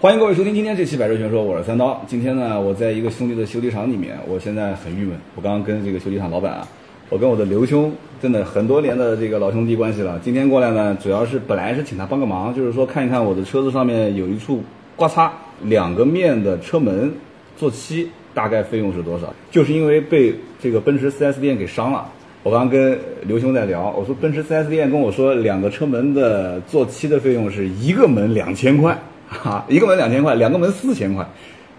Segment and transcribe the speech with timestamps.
[0.00, 2.00] 欢迎各位收听今天这期《百车全说》，我是三刀。
[2.06, 5.18] 今天呢，我在一个兄弟的修理厂里面，我现在很郁闷。
[5.34, 6.68] 我刚刚跟这个修理厂老板啊，
[7.10, 10.16] 我跟我的刘兄真的很多年的这个老兄弟关系了。
[10.22, 14.62] 今天过来呢，主要是本来是请他帮个忙，就是说看一看我的车子上面有一处
[14.94, 15.32] 刮擦，
[15.64, 17.12] 两个面的车门
[17.56, 19.34] 做漆，大概费用是多少？
[19.50, 22.08] 就是因为被这个奔驰 4S 店给伤了。
[22.44, 28.96] 我刚刚跟刘兄在聊，我说奔驰 4S 店跟我说两个车门的做漆的费用是一个门两千块。
[29.28, 31.26] 哈，一个门两千块，两个门四千块。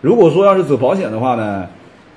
[0.01, 1.67] 如果说要是走保险的话呢，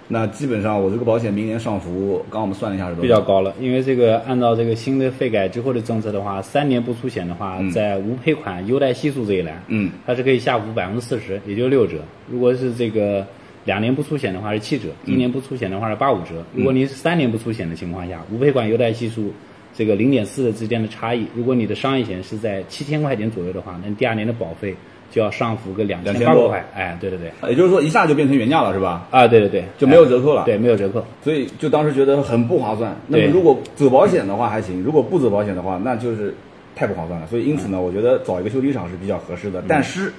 [0.09, 3.03] 那基本上我这个保险明年上浮，刚我们算了一下是多少？
[3.03, 11.97] 比较高了，因为这个按照这个新的费改之后的政策的话，三年不出险的话，在无赔款优待系数这一栏，嗯，它是可以下浮百分之四十，也就六折。
[12.29, 13.27] 如果是这个
[13.65, 16.45] 两年不出险的话是七折，一年不出险的话是八五折。
[16.55, 19.33] 如果您是三年不出险的情况下，无赔款优待系数
[19.75, 24.77] 这个零点四之间的差异，如果你的商业险是在七千块钱左右的话，那第二年的保费。
[25.13, 29.07] 就要上浮个两千八百块，哎，对对对，也就是说一下就变成原价了，是吧？
[29.11, 32.97] 啊，对对对，就没有折扣了，对，没有折扣，所以就当时觉得很不划算。
[33.07, 36.35] 那么如果走保险的话还行，如果不走保险的话，那就是
[36.75, 37.27] 太不划算了。
[37.27, 39.63] 所以因此呢，我觉得找一个修理厂是比较合适的。
[39.69, 40.11] 但是，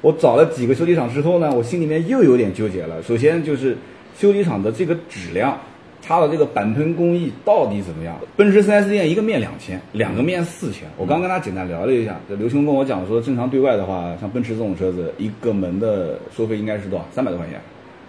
[0.00, 3.02] 我找了几个修理厂之后呢，我心里面又有点纠结了。
[3.02, 3.76] 首先就是
[4.16, 5.58] 修理厂的这个质量。
[6.06, 8.16] 它的这个板喷工艺到底怎么样？
[8.36, 10.88] 奔驰 4S 店一个面两千，两个面四千。
[10.96, 17.04] 我刚跟他简单聊了一下，这刘兄跟我讲说，正常对外的话，像奔驰这种车子，一个门的收费应该是多少？
[17.10, 17.60] 三百多块钱。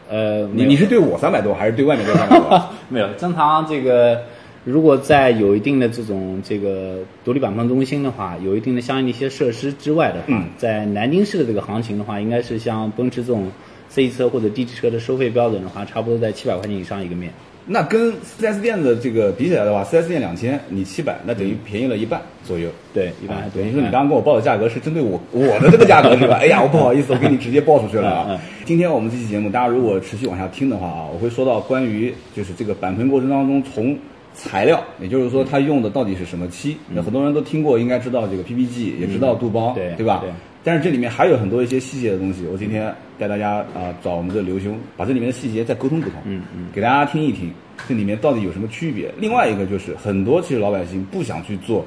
[0.10, 2.70] 呃，你你是对我三百多，还是对外面三百多？
[2.88, 4.22] 没有，正常这个，
[4.64, 13.52] 如果在有一定的这种这个独立板喷中心的话，有一定的相应的一些设施之外的话，在南京市的这个行情的话，应该是像奔驰这种
[13.90, 17.34] C 车或者 D 级车的收费标准的话，差不多在七百块钱以上一个面。
[17.70, 22.70] 那跟 4S 店的这个比起来的话，4S 店两千，你七百，那等于便宜了一半左右。
[22.94, 23.38] 对，一半。
[23.54, 26.38] 等于说你刚刚跟我报的价格是针对我 我的这个价格是吧？
[26.42, 28.40] 哎呀，我不好意思，我给你直接报出去了啊。
[28.64, 33.98] 今天我们这期节目，大家如果持续往下听的话啊，我会说到关于就是这个板喷过程当中从
[34.34, 36.78] 材料，也就是说它用的到底是什么漆？
[36.94, 40.24] 那很多人都听过，应该知道这个 PPG，也知道杜邦，对对吧？
[40.68, 47.50] 但是这里面还有很多一些细节的东西，我今天带大家啊找我们的刘兄，把这里面的细节再沟通沟通，嗯嗯，给大家听一听，
[47.88, 49.10] 这里面到底有什么区别。
[49.18, 51.86] 另外一个就是很多其实老百姓不想去做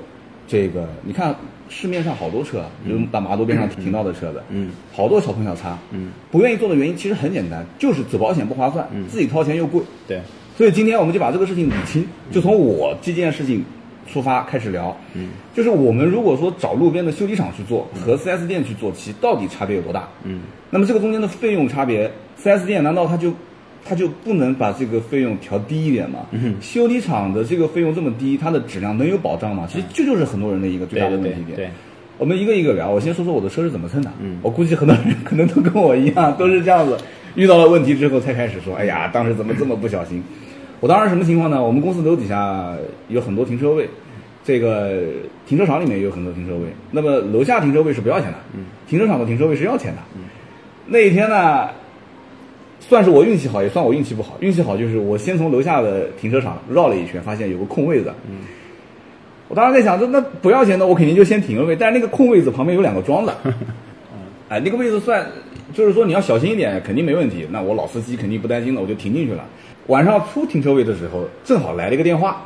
[0.48, 1.36] 这个，你看
[1.68, 10.22] 市面上好多车，比如大马路边上停到的车子，嗯，好多小碰小擦，嗯，不愿意做的原因其实很简单，就是走保险不划算，自己掏钱又贵，对，
[10.56, 13.62] 所以今天我们就把这个事情理清，就从我这件事情。
[14.06, 20.08] 出发开始聊，嗯，就是我们如果说找路边的修理厂去做和 4S 店去做漆，到底差别有多大？
[20.24, 20.40] 嗯，
[20.70, 22.10] 那么这个中间的费用差别
[22.42, 23.32] ，4S 店难道他就
[23.84, 26.26] 他就不能把这个费用调低一点吗？
[26.32, 29.66] 嗯，修理厂的这个费用这么低，它的质量能有保障吗？
[29.70, 31.56] 其实这就是很多人的一个最大的问题点。
[31.56, 31.70] 对，
[32.18, 34.10] 我们一个一个聊，我先说说我的车是怎么蹭的。
[34.20, 36.96] 嗯， 我估计很多人可能都跟我一样，都是这样子，
[37.34, 40.22] 遇到了问题之后才开始说，哎呀，当时怎么这么不小心？
[40.80, 41.62] 我当时什么情况呢？
[41.62, 42.74] 我们公司楼底下
[43.08, 43.88] 有很多停车位。
[44.42, 45.02] 这个
[45.46, 48.38] 停车场里面也有很多停车位，那么楼下停车位是不要钱的，
[48.88, 49.98] 停车场的停车位是要钱的。
[50.86, 51.68] 那一天呢，
[52.80, 54.38] 算是我运气好，也算我运气不好。
[54.40, 58.10] 运气好就是我先从楼下的停车场绕了一圈，发现有个空位子。
[59.48, 61.76] 我当时在想，那那不要钱的，我肯定就先停个位。
[61.76, 63.32] 但是那个空位子旁边有两个桩子，
[64.48, 65.24] 哎，那个位置算，
[65.74, 67.46] 就是说你要小心一点，肯定没问题。
[67.50, 69.44] 那我老司机肯定不担心的，我就停进去了。
[69.90, 72.40] 晚上出停车位的时候，正好来了一个电话。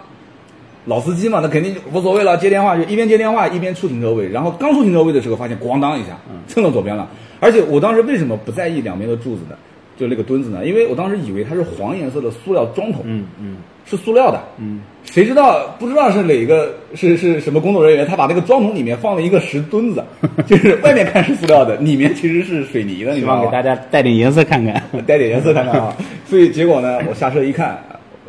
[0.87, 7.09] 老司机嘛，那肯定无所谓了，接电话就一边接电话一边出停车位，然后刚出停车位的时候，发现咣当一下，蹭到左边了。
[7.41, 9.56] 而且我当时为什么不在意两边的柱子呢？
[9.97, 10.66] 就那个墩子呢？
[10.66, 13.56] 因为我当时以为它是黄颜色的塑料桩桶，嗯嗯，
[13.87, 20.05] 是塑料的，嗯，谁知道不知道是哪个是是什么工作人员，他把那个桩桶里面放了一个石墩子，
[20.47, 25.97] 就是外面看是塑料的，里面其实是水泥的，你希望给大家带点颜色看看，带点颜色看看啊。
[26.34, 27.81] 所以结果呢，我下车一看。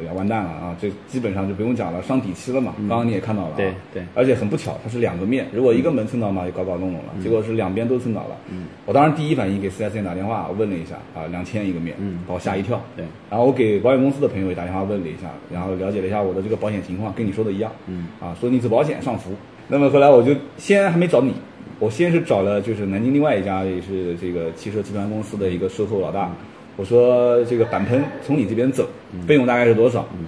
[0.05, 0.75] 要完蛋了啊！
[0.79, 2.75] 这基本上就不用讲了，上底漆了嘛。
[2.79, 4.03] 刚刚你也看到了，对对。
[4.13, 7.13] 而且很不巧，它是两个面，如果一个门蹭到嘛，就搞搞弄弄了。
[7.23, 8.35] 结果是两边都蹭到了。
[8.51, 8.65] 嗯。
[8.85, 12.79] 我当时第一反应给四 S 店打电话问了一下啊，两千一个面，嗯，把我吓一跳。
[12.97, 13.05] 对。
[13.29, 17.71] 然后我给保险公司的朋友也打电话问了一下，然后了解了一下我的这个保险情况，跟你说的一样。
[17.87, 18.07] 嗯。
[18.19, 19.31] 啊，说你走保险上浮。
[19.69, 21.33] 那么后来我就先还没找你，
[21.79, 26.29] 我先是找了就是南京另外一家也是这个汽车集团公司的一个售后老大，
[26.75, 28.87] 我说这个板喷从你这边走，
[29.27, 30.05] 费用大概是多少？
[30.17, 30.25] 嗯。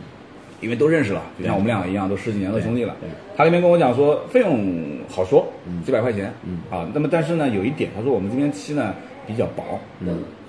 [0.59, 2.95] 因为都认识了，就像我们两个一样，都十几年的兄弟了。
[3.35, 4.67] 他那边跟我讲说，费用
[5.07, 5.45] 好说，
[5.85, 6.33] 几百块钱，
[6.71, 8.91] 啊，那么但是呢，有一点，他说我们这边漆呢
[9.27, 9.79] 比较薄，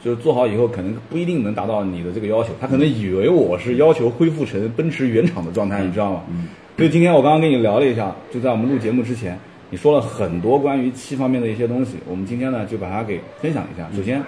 [0.03, 2.55] 就是做好以后可能不一定能达到你的这个要求。
[2.59, 6.23] 他可能以为我是要求恢复成奔驰原厂的状态，你知道吗？
[6.79, 13.87] 所以今天我刚刚跟你聊了一下，就在我们录节目之前，你说了很多关于漆方面的一些东西，我们今天呢就把它给分享一下。
[13.95, 14.23] 首先，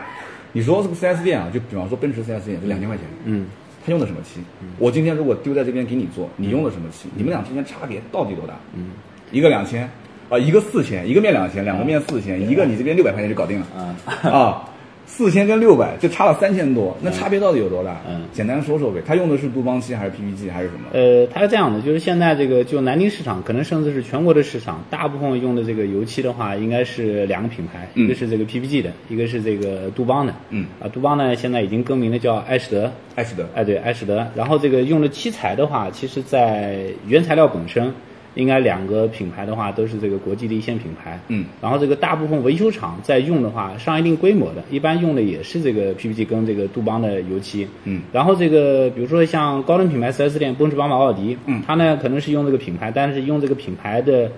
[0.53, 3.47] 你说这个 4S 店啊，就比方说奔驰 4S 店，就两千块钱，嗯，
[3.85, 4.41] 他用的什么漆？
[4.79, 7.09] 我今天如果丢在这边给你做，你用的什么漆？
[7.15, 8.55] 你们俩之间差别到底多大？
[8.75, 8.91] 嗯，
[9.31, 9.89] 一个两千，
[10.29, 13.67] 啊，一个四千，一个面两千，两个面四千，一个你这边六百块钱就搞定了。
[13.77, 13.97] 啊，
[14.31, 14.69] 啊，
[15.13, 18.01] 四千跟六百就差了三千多，那差别到底有多大？
[18.09, 19.03] 嗯简单说说呗。
[19.05, 20.83] 他用的是杜邦漆还是 PPG 还是什么？
[20.93, 30.33] 呃，它是这样的，就是现在这个就南京市场，可能甚至是全国的市场，大部分用的这个油漆的话，应该是两个品牌，嗯一个是这个 PPG 的，一个是这个杜邦的。
[30.51, 33.45] 嗯，啊，杜邦呢现在已经更名了叫艾仕德，艾仕德。
[33.55, 34.27] 哎，对，艾仕德。
[34.35, 37.93] 然后这个用的漆材的话，其实在原材料本身，
[38.35, 41.21] 应该两个品牌的话都是这个国际的一线品牌。
[41.29, 41.45] 嗯。
[41.61, 47.67] 然后这个大部分维修厂在用的话，上一定规模的，一般用的也是这个 PPG 跟这个杜邦的油漆。
[47.85, 48.03] 嗯。
[48.13, 54.31] 然后这个比如说像高端品牌 4S 店，奔驰、宝马、奥迪，嗯它呢可能是用这个品牌，但是用这个品牌的。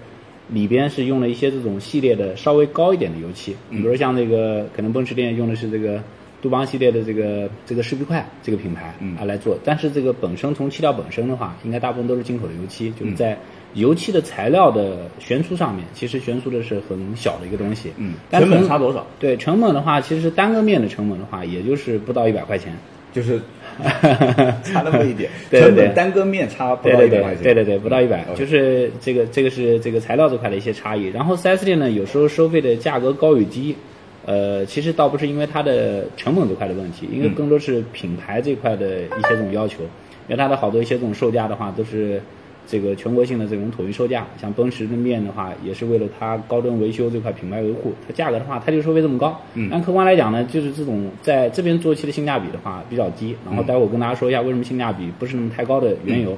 [0.49, 6.03] 里边是用了一些这种系列的稍微高一点的油漆，比如说像这个可能奔驰店用的是这个
[6.43, 13.39] 杜邦系列的这个这个石壁块这个品牌嗯啊来做，但是这个本身从漆料本身的话，应该大部分都是进口的油漆，就是在
[13.75, 19.07] 油漆的材料的悬殊上面，其实悬殊的是很小的一个东西，嗯成本差多少？
[19.19, 22.73] 对成本的话，其实单个面的成本的话，也就是不到一百块钱。
[23.15, 23.39] 就是
[24.65, 27.43] 差那么一点， 对对对成本单个面差不到一百块钱。
[27.43, 31.05] 对对对，不到一百、就是这个这个是这个材料这块的一些差异。
[31.09, 33.77] 然后 4S 店呢，有时候收费的价格高与低，
[34.25, 39.83] 呃，其实倒不是因为它的成本这块的问题，因为更多是品牌这块的一些这种要求。
[39.83, 42.23] 因为它的好多一些这种售价的话，都是
[42.67, 44.27] 这个全国性的这种统一售价。
[44.41, 49.41] 像奔驰的面的话，也是为了它高端维修这块品牌维护，它价格的话，它就收费这么高。
[49.55, 53.37] 嗯但客观来讲呢，就是这种在这边做漆的性价比的话比较低。
[53.47, 56.37] 然后待会儿我跟大家说一下为什么性价比不是那么太高的缘由。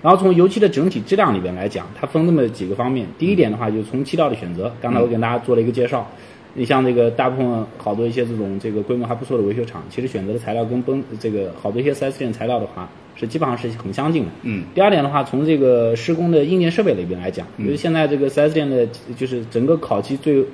[0.00, 3.06] 然后从油漆的整体质量里边来讲，它分那么几个方面。
[3.18, 6.08] 第一点的话，就是从漆料的选择，刚才我给大家做了一个介绍。
[6.54, 14.30] 你像这个大部分好多一些这种这个规模还不错的维修厂，其实选择的材料跟奔这个好多一些 4S 店材料的话，是基本上是很相近的。
[14.42, 14.64] 嗯。
[14.74, 18.86] 第二点的话，从这个施工的硬件设备里边来讲，因为现在这个 4S 店的，
[19.16, 20.44] 就是整个烤漆最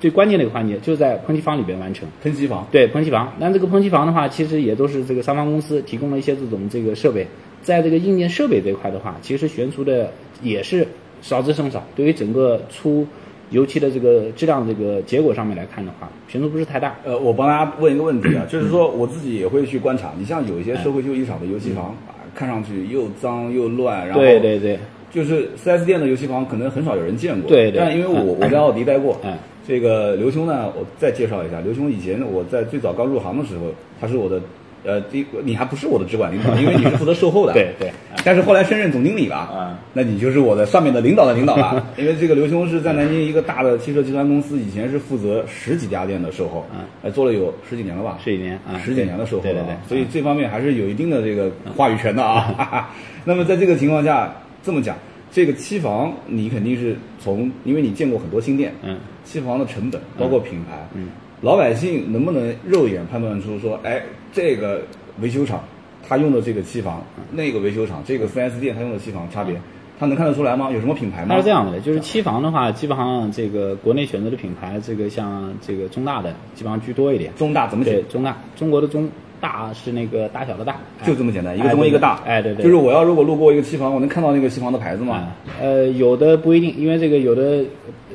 [0.00, 2.08] 最关键的一个环节，就是在喷漆房里边完成。
[2.22, 2.66] 喷漆房。
[2.70, 7.26] 对喷漆房，那这个喷漆房的话，其实也都是这个三方公司提供了一些这种这个设备，
[7.62, 10.12] 在这个硬件设备这一块的话，其实悬殊的
[10.42, 10.86] 也是
[11.22, 11.86] 少之甚少。
[11.94, 13.06] 对于整个出
[13.50, 16.94] 油漆的这个质量这个结果上面来看的话，悬殊不是太大。
[17.04, 24.78] 呃，我帮大家问一个问题啊， 就是说我自己也会去观察，你像有一些社会修理厂的油漆房啊，看上去又脏又乱，然后对对对，
[25.10, 27.48] 就是 4S 店的油漆房可能很少有人见过。
[27.48, 29.32] 对对但因为我嗯我在奥迪待过，嗯
[29.66, 33.64] 这个刘兄呢，我再介绍一下，刘兄以前我在最早刚入行的时候，
[34.00, 34.40] 他是我的。
[34.86, 37.52] 呃，第一你还不是我的直管领导，因为你是负责售后的。
[37.54, 37.90] 对对
[38.24, 41.86] 但是后来升任总经理了，嗯那你就是我的上面的领导的领导了。
[41.96, 48.18] 因为这个刘兄是在南京一个大的汽车集团公司，以前是负责十几家店的售后，嗯呃，做了有十几年了吧？
[48.22, 52.90] 十几年啊十几年的售后了啊对对对，所以这方面还是有一定的这个话语权的啊。
[53.24, 54.96] 那么在这个情况下，这么讲，
[55.30, 61.08] 这个期房你肯定是从，因为你见过很多新店，嗯，期房的成本包括品牌，嗯，
[61.42, 64.02] 老百姓能不能肉眼判断出说，哎，
[64.32, 64.82] 这个
[65.20, 65.62] 维修厂
[66.08, 67.02] 他用的这个期房，
[67.32, 69.54] 那个维修厂这个 4S 店他用的期房差别，
[69.98, 70.70] 他能看得出来吗？
[70.70, 71.28] 有什么品牌吗？
[71.30, 77.32] 它是这样的，就是漆房的话，基本上这个国内选择的品牌，这个像这个中大的基本上居多一点。
[77.36, 78.02] 中大怎么写，？
[78.04, 79.08] 中大，中国的中
[79.46, 82.20] 大是那个大小的大，哎就这么简单，一个哎中一个大。
[82.26, 85.14] 哎，对对，就是我要如果路过一个期房，我能看到那个期房的牌子吗？
[85.14, 87.64] 啊，呃，有的不一定，因为这个有的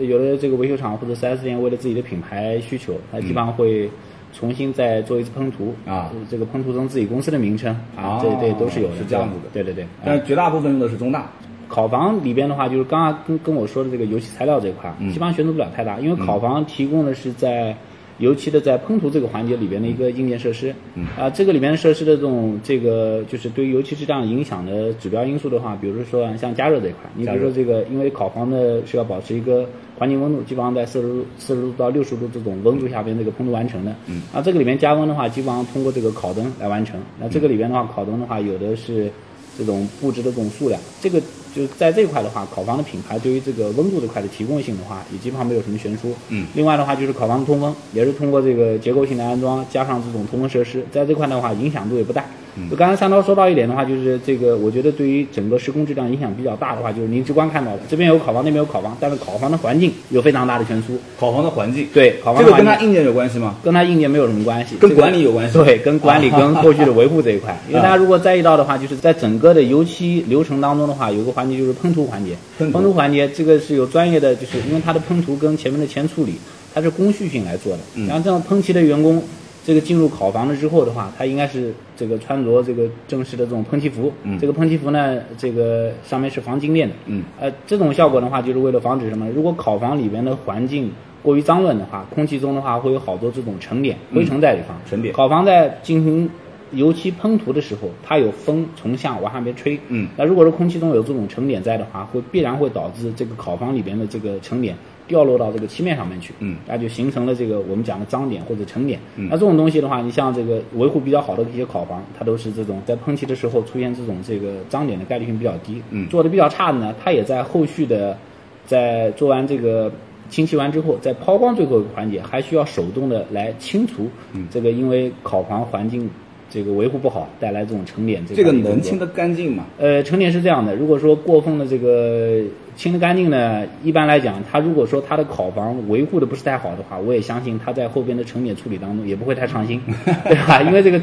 [0.02, 3.90] 有的这个维修厂或者 4S 店为了自己的品牌需求，它基本上会
[4.34, 9.86] 重新再做一次喷涂啊呃这个喷涂成自己公司的名称啊，对对都是有的，是这样子的对对对。
[10.04, 11.30] 但是绝大部分用的是中大。
[11.70, 17.74] 考房里边的话，就是刚刚跟跟我说的这个油漆材料这一块，嗯基本上悬殊不了太大，因为考房提供的是在
[18.22, 20.74] 油漆的在喷涂这个环节里边的一个硬件设施。
[20.96, 33.94] 嗯啊，这个里面设施的这种这个就是对于油漆质量影响的指标因素的话，比如说像加热这一块，你比如说这个，因为烤房的是要保持一个环境温度，基本上在四十度四十度到六十度这种温度下边这个喷涂完成的。
[34.06, 34.22] 嗯。
[34.32, 37.00] 啊，这个里面加温的话，基本上通过这个烤灯来完成。
[37.20, 39.12] 那这个里边的话，烤灯的话，有的是
[39.58, 41.22] 这种布置的这种数量，这个
[41.56, 46.14] 就在这块的话，烤房的品牌对于这个温度这块的提供性的话，也基本上没有什么悬殊。
[46.30, 46.48] 嗯。
[46.56, 52.26] 另外的话，就是烤房的通风，也是通过这个结构性的安装，加上这种通风设施，在这块的话影响度也不大。
[52.70, 60.98] 就刚才三刀说到一点的话，就是这个，我觉得对于整个施工质量影响比较大的话，就是您直观看到的，这边有烤房，那边有烤房，但是烤房的环境有非常大的悬殊。
[61.20, 63.56] 烤房的环境，对，烤房这的环境个跟它硬件有关系吗？
[63.64, 72.36] 跟它硬件没有什么关系，跟管理有关系对，跟管理 跟后续的维护这一块，因为啊大家如果在意到的话，就是在整个的油漆流程当中的话，有个环节就是喷涂环节。
[72.58, 76.34] 喷涂环节这个是有专业的，就是因为它的喷涂跟前面的前处理，
[76.74, 77.80] 它是工序性来做的。
[77.96, 79.24] 嗯然后这样喷漆的员工，
[79.64, 84.12] 这个进入烤房了之后的话，它应该是这个穿着这个正式的这种喷漆服。
[84.24, 86.96] 嗯这个喷漆服呢，这个上面是防静电的。
[87.06, 87.24] 嗯。
[87.40, 89.30] 呃，这种效果的话，就是为了防止什么？
[89.30, 90.92] 如果烤房里边的环境
[91.22, 94.76] 过于脏乱的话，空气中的话会有好多这种尘点、灰尘在里方。
[94.90, 96.28] 沉淀烤房在进行
[96.72, 99.80] 油漆喷涂的时候，它有风从下往上面吹。
[99.90, 104.76] 嗯那如果说空气中有这种尘点在的话，会必然会导致这个烤房里边的这个尘点
[105.08, 106.34] 掉落到这个漆面上面去。
[106.40, 109.00] 嗯那就形成了这个我们讲的脏点或者沉点。
[109.16, 115.82] 嗯那这种东西的话，你像这个维护比较好的一些烤房，它都是这种在喷漆的时候出现这种这个脏点的概率性比较低。
[115.92, 118.18] 嗯做的比较差的呢，它也在后续的
[118.66, 119.92] 在做完这个。
[120.30, 126.10] 清漆完之后，在抛光最后一个环节，还需要手动的来清除嗯这个因为烤房环境
[126.52, 128.24] 这个维护不好带来这种沉点。
[128.28, 129.66] 这个能清得干净吗？
[129.80, 132.42] 呃，成点是这样的，如果说过分的这个
[132.76, 139.82] 清的干净呢，一般来讲，它如果说它的烤房维护的不是太好的话，我也相信它在后边的成点处理当中也不会太上心，
[140.28, 140.62] 对吧？
[140.62, 141.00] 因为这个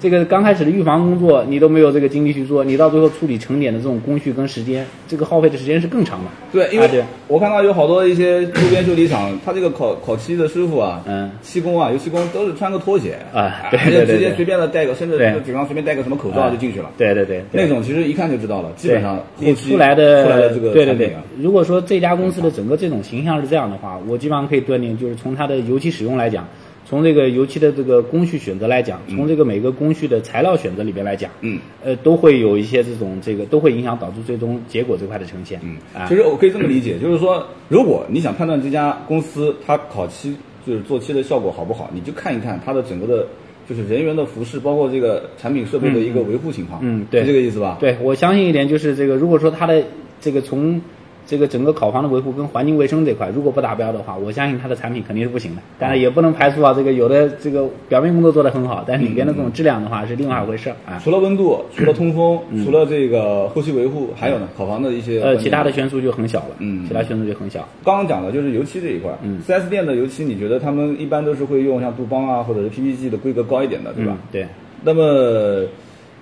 [0.00, 6.30] 这个刚开始的预防工作你都没有这个精力去做，你到最后处理成点的这种工序跟时间，这个耗费的时间是更长的。
[6.50, 6.88] 对，因为
[7.28, 11.30] 我看到有好多一些路边修理厂，他这个烤烤漆的师傅啊，嗯。
[11.42, 15.38] 漆工啊，油漆工都是穿个拖鞋啊对对对对直接随便的戴个，甚至对。
[15.40, 16.90] 嘴上随便戴个什么口罩就进去了。
[16.96, 21.14] 对对对，那种其实一看就知道了，基本上对后期出来的出来的这个对对对。
[21.38, 26.46] 如果说这家公司的整个这种形象是这样的话，我基本上可以断定，就是从它的油漆使用来讲，
[26.90, 35.60] 从这个油漆的这个工序选择来讲，从这个每个工序的材料选择里边来讲，嗯，呃，都会有一些这种这个都会影响导致最终结果这块的呈现。
[35.62, 43.24] 嗯啊，其实我可以这么理解，就是说，如果你想判断这家公司它烤漆就是做漆的效果好不好，你就看一看它的整个的，
[43.68, 46.80] 就是人员的服饰，包括这个产品设备的一个维护情况。
[46.82, 47.76] 嗯对是这个意思吧？
[47.78, 49.84] 对我相信一点就是这个，如果说它的
[50.20, 50.82] 这个从
[51.30, 55.62] 这个整个烤房的维护跟环境卫生这块如果不达标的话，我相信它的产品肯定是不行的。
[55.78, 61.00] 当然也不能排除啊，这个有的这个表面工作做得很好，但是里边的这种质量的话是另外一回事儿啊。
[61.04, 67.60] 除了温度，除了通风，除了这个后期维护，还有呢，烤房的一些嗯呃，其他的悬殊就很小了，嗯其他悬殊就很小。
[67.84, 74.16] 刚刚讲的就是油漆这一块，嗯四 S 店的油漆，你觉得他们一般都是会用像杜邦啊，或者是 PPG 的规格高一点的，对吧？
[74.16, 74.46] 嗯对，
[74.82, 75.64] 那么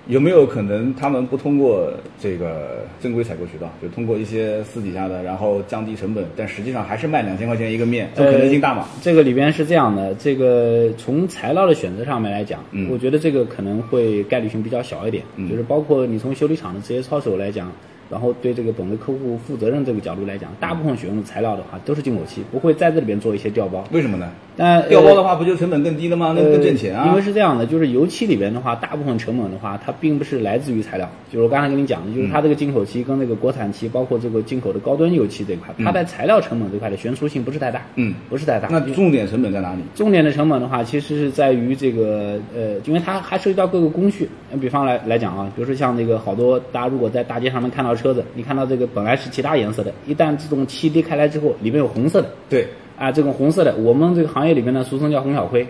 [0.07, 8.87] 有没有可能他们不通过这个正规采购渠道，就通过一些私底下的，然后降低成本，但实际上还是卖两千块钱一个面，这可能性大吗？
[9.01, 17.71] 这个里边是这样的，这个从材料的选择上面来讲，嗯我觉得这个可能会概率性比较小一点，嗯就是包括你从修理厂的职业操守来讲。
[18.09, 23.83] 然后对这个本位客户负责任这个角度来讲，大部分选用的材料的话都是进口漆，不会在这里边做一些调包。
[23.91, 24.29] 为什么呢？
[24.57, 26.33] 但调包的话，不就成本更低了吗？
[26.35, 27.07] 那呃，更挣钱啊！
[27.07, 31.09] 因为是这样的，就是油漆里边的话，大部分成本的话，它并不是来自于材料。
[31.31, 37.81] 就是我刚才跟你讲的，就是它这个进口漆跟那个国产漆，包括这个进口的高端油漆这一块，它在材料成本这块的悬殊性不是太大。
[37.95, 38.67] 嗯，不是太大。
[38.69, 39.79] 那重点成本在哪里？
[39.95, 44.27] 重点的成本的话，其实是在于这个呃，因为它还涉及到各个工序。
[44.59, 55.67] 比方来来讲啊，比如说像那个好多大家如果在大街上能看到车子，你看到这个本来是其他颜色的，一旦这种漆滴开来之后，里面有红色的，对，啊，这种红色的，我们这个行业里面呢，俗称叫红小灰。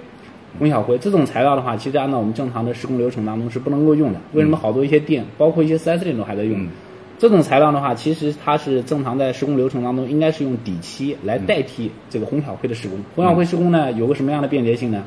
[0.57, 4.19] 红小灰这种材料的话，其实按照我们正常的施工流程当中是不能够用的。
[4.33, 6.59] 为什么好多一些店，包括一些 4S 店都还在用？
[6.59, 6.69] 嗯
[7.19, 12.98] 这种材料的话，其实它是正常在施工流程当中应该是用底漆来代替这个红小灰的施工。
[13.13, 15.03] 红小灰施工呢，有个什么样的便捷性呢？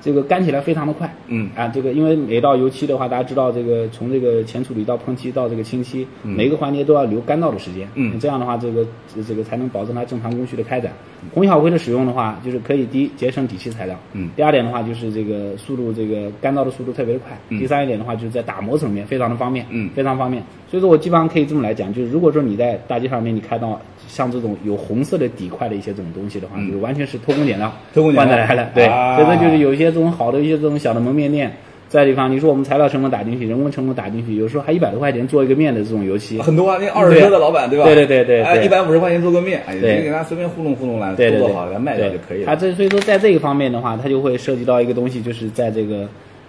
[0.00, 1.50] 这个干起来非常的快，嗯。
[1.54, 8.18] 啊，这个因为每道油漆的话，大家知道这个从这个前处理到喷漆到这个清漆，每个环节都要留干燥的时间，嗯。
[8.20, 10.92] 这样的话，这个这这个才能保证它正常工序的开展。
[11.34, 14.30] 红小灰的使用的话，就是可以第一节省底漆材料，嗯。
[14.36, 17.58] 第二点的话就是这个速度，这个干燥的速度特别的快，嗯。
[17.58, 19.90] 第三一点的话就是在打磨层面非常的方便，嗯。
[19.94, 20.42] 非常方便。
[20.70, 26.66] 所以说我基本上可以这么来讲，就是如果说你在大街上面你看到像这种有红色的底块的一些这种东西的话，嗯。
[26.68, 28.36] 就是完全是偷工减料偷工减料。
[28.36, 31.52] 来了，对，啊所以说就是有一些这种好的一些这种小的门面店。
[31.88, 37.86] 在地方，你说我们材料成本打进去，人工成本打进去，有时候还一百多块钱做一个面的这种油漆，很多啊，那二手车的老板对吧？
[37.86, 38.42] 对对对对。
[38.42, 42.44] 哎，对一百五十块钱做个面，哎，你给他随便糊弄糊弄来，做做好，给他卖掉就可以了。
[42.44, 46.06] 他这所以说在这个方面的话，他就会涉及到一个东西，就是在这个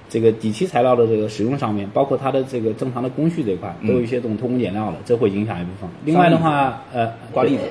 [0.10, 5.90] 这个底漆材料的这个使用上面，包括它的这个正常的工序这一块，都有一些这种偷工减料的，这会影响一部分。
[6.04, 7.64] 另外的话，呃，刮腻子，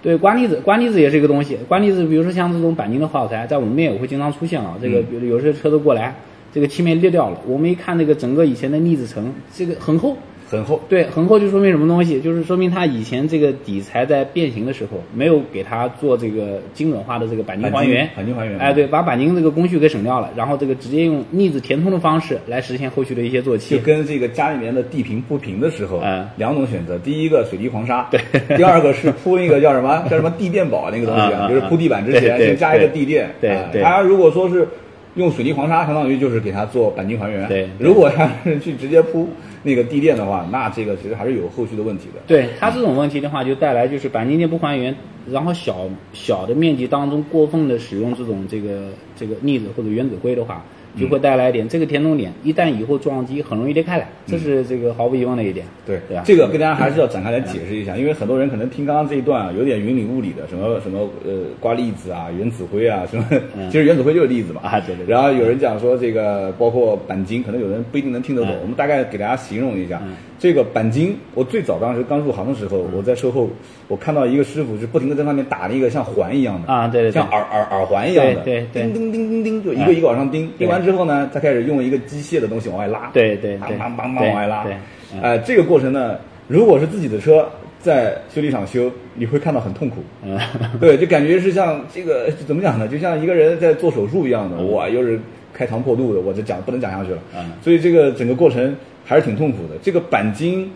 [0.00, 1.58] 对，刮腻子，刮腻子也是一个东西。
[1.68, 4.78] 刮腻子，比如说像这种钣金的耗材，在我们面也会经常出现啊。
[4.80, 6.14] 这个，比如有些车子过来，
[6.54, 7.38] 这个漆面裂掉了。
[7.46, 10.16] 我们一看那个整个以前的腻子层，这个很厚，
[10.52, 10.80] 很厚。
[10.88, 12.20] 对，很厚就说明什么东西？
[12.20, 18.58] 就是说明它以前这个底材在变形的时候没有给它做这个精准化的这个钣金还原，钣金还原。
[18.58, 23.76] 哎，对，把钣金这个工序给省掉了，然后这个直接用腻子填充的方式来实现后续的一些做漆。
[23.76, 28.20] 就跟这个家里面的地平铺平的时候，嗯，两种选择，第一个水滴黄沙，对，
[28.56, 33.30] 第二个是铺那个叫什么叫什么地垫宝那个东西啊，就是铺地板之前先加一个地垫。
[33.40, 33.82] 对对。
[33.82, 34.66] 它如果说是
[35.14, 37.48] 用水泥黄沙，相当于就是给它做钣金还原。
[37.48, 37.68] 对。
[37.78, 39.28] 如果要是去直接铺。
[39.64, 42.20] 那个地垫的话，那这个其实还是有后续的问题的。
[42.26, 44.92] 对它这种问题的话，就带来就是钣金垫不还原，
[45.30, 50.64] 然后小小的面积当中过分的使用这种这个这个腻子或者原子灰的话。
[50.98, 55.64] 就会带来一点这个填充点，一旦以后撞击很容易裂开来，这是这个毫无疑问的一点。
[55.86, 63.24] 对对这个跟大家还是要展开来解释一下，因为很多人可能听刚刚这一段啊，有点云里雾里的，什么什么呃刮粒子啊、原子灰啊什么，
[63.70, 64.60] 其实原子灰就是粒子嘛。
[64.62, 65.06] 啊对对。
[65.06, 70.00] 然后有人讲说这个包括钣金，可能有人不一定能听得懂，我们大概给大家形容一下。
[70.42, 73.48] 这个钣金，我最早当时刚入行的时候，我在售后，
[73.86, 84.74] 我看到一个师傅就不停的在上面打那个像环一样的啊，对对，像耳耳耳环一样的，对对，叮叮叮叮叮，就一个一个往上钉，钉完之后呢，他开始用一个机械的东西往外拉，对对，梆梆梆梆往外拉，对，
[85.22, 86.18] 哎，这个过程呢，
[86.48, 87.48] 如果是自己的车
[87.80, 90.36] 在修理厂修，你会看到很痛苦，嗯，
[90.80, 92.88] 对，就感觉是像这个怎么讲呢？
[92.88, 95.20] 就像一个人在做手术一样的，哇，又是
[95.54, 99.74] 开膛破肚的，我这讲不能讲下去了，嗯，所以这个整个过程还是挺痛苦的。
[99.82, 100.70] 这个钣金。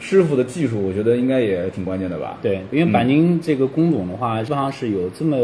[0.00, 2.38] 师傅的技术，我觉得应该也挺关键的吧？
[2.40, 5.36] 对，因为钣金这个工种的话，基本上是有这么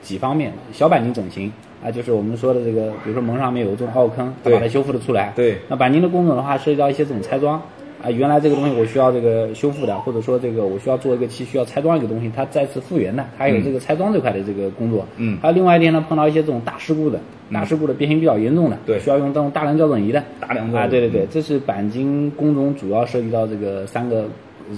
[0.00, 1.52] 几方面：小钣金整形
[1.84, 5.34] 啊，就是我们说的这个，比如说门上面有这种凹坑，把它修复的出来。
[5.36, 5.58] 对。
[5.68, 7.60] 那钣金的工种的话，涉及到一些这种拆装
[8.02, 15.06] 啊，原来这个东西我需要这个修复的，或者说这个我需要做一个漆，需要拆装一个东西，它再次复原的，还有这个拆装这块的这个工作。
[15.16, 15.38] 嗯。
[15.42, 17.18] 还有另外一天呢，碰到一些这种大事故的，
[17.52, 20.22] 大事故的变形比较严重的，对，需要用这种大量校准仪的。
[20.38, 24.26] 大梁校啊，对对对，这是钣金工种主要涉及到这个三个。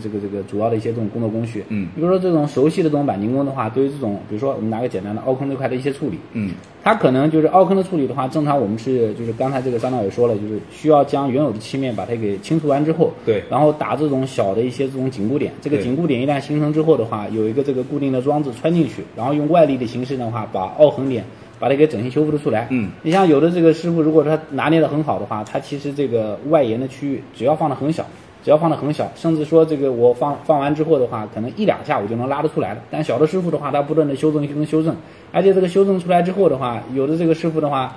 [0.02, 21.24] 这个这个主要的一些这种工作工序，嗯，比如说这种熟悉的这种钣金工的话，对于这种，比如说我们拿个简单的凹坑这块的一些处理，嗯，它可能就是凹坑的处理的话，正常我们是就是刚才这个张导也说了，就是需要将原有的漆面把它给清除完之后，对，然后打这种小的一些这种紧固点，这个紧固点一旦形成之后的话，有一个这个固定的装置穿进去，然后用外力的形式的话，把凹痕点
[21.58, 28.06] 把它给整形修复的出来，嗯，你像有的这个师傅如果他拿捏的很好的话，他其实这个外延的区域只要放的很小。
[28.42, 32.80] 只要放的很小，甚至说这个我放放完之后的话，可能一两下我就能拉得出来了。
[32.90, 34.96] 但小的师傅的话，他不断的修正、修正、修正，
[35.32, 37.96] 而且这个修正出来之后的话，有的这个师傅的话。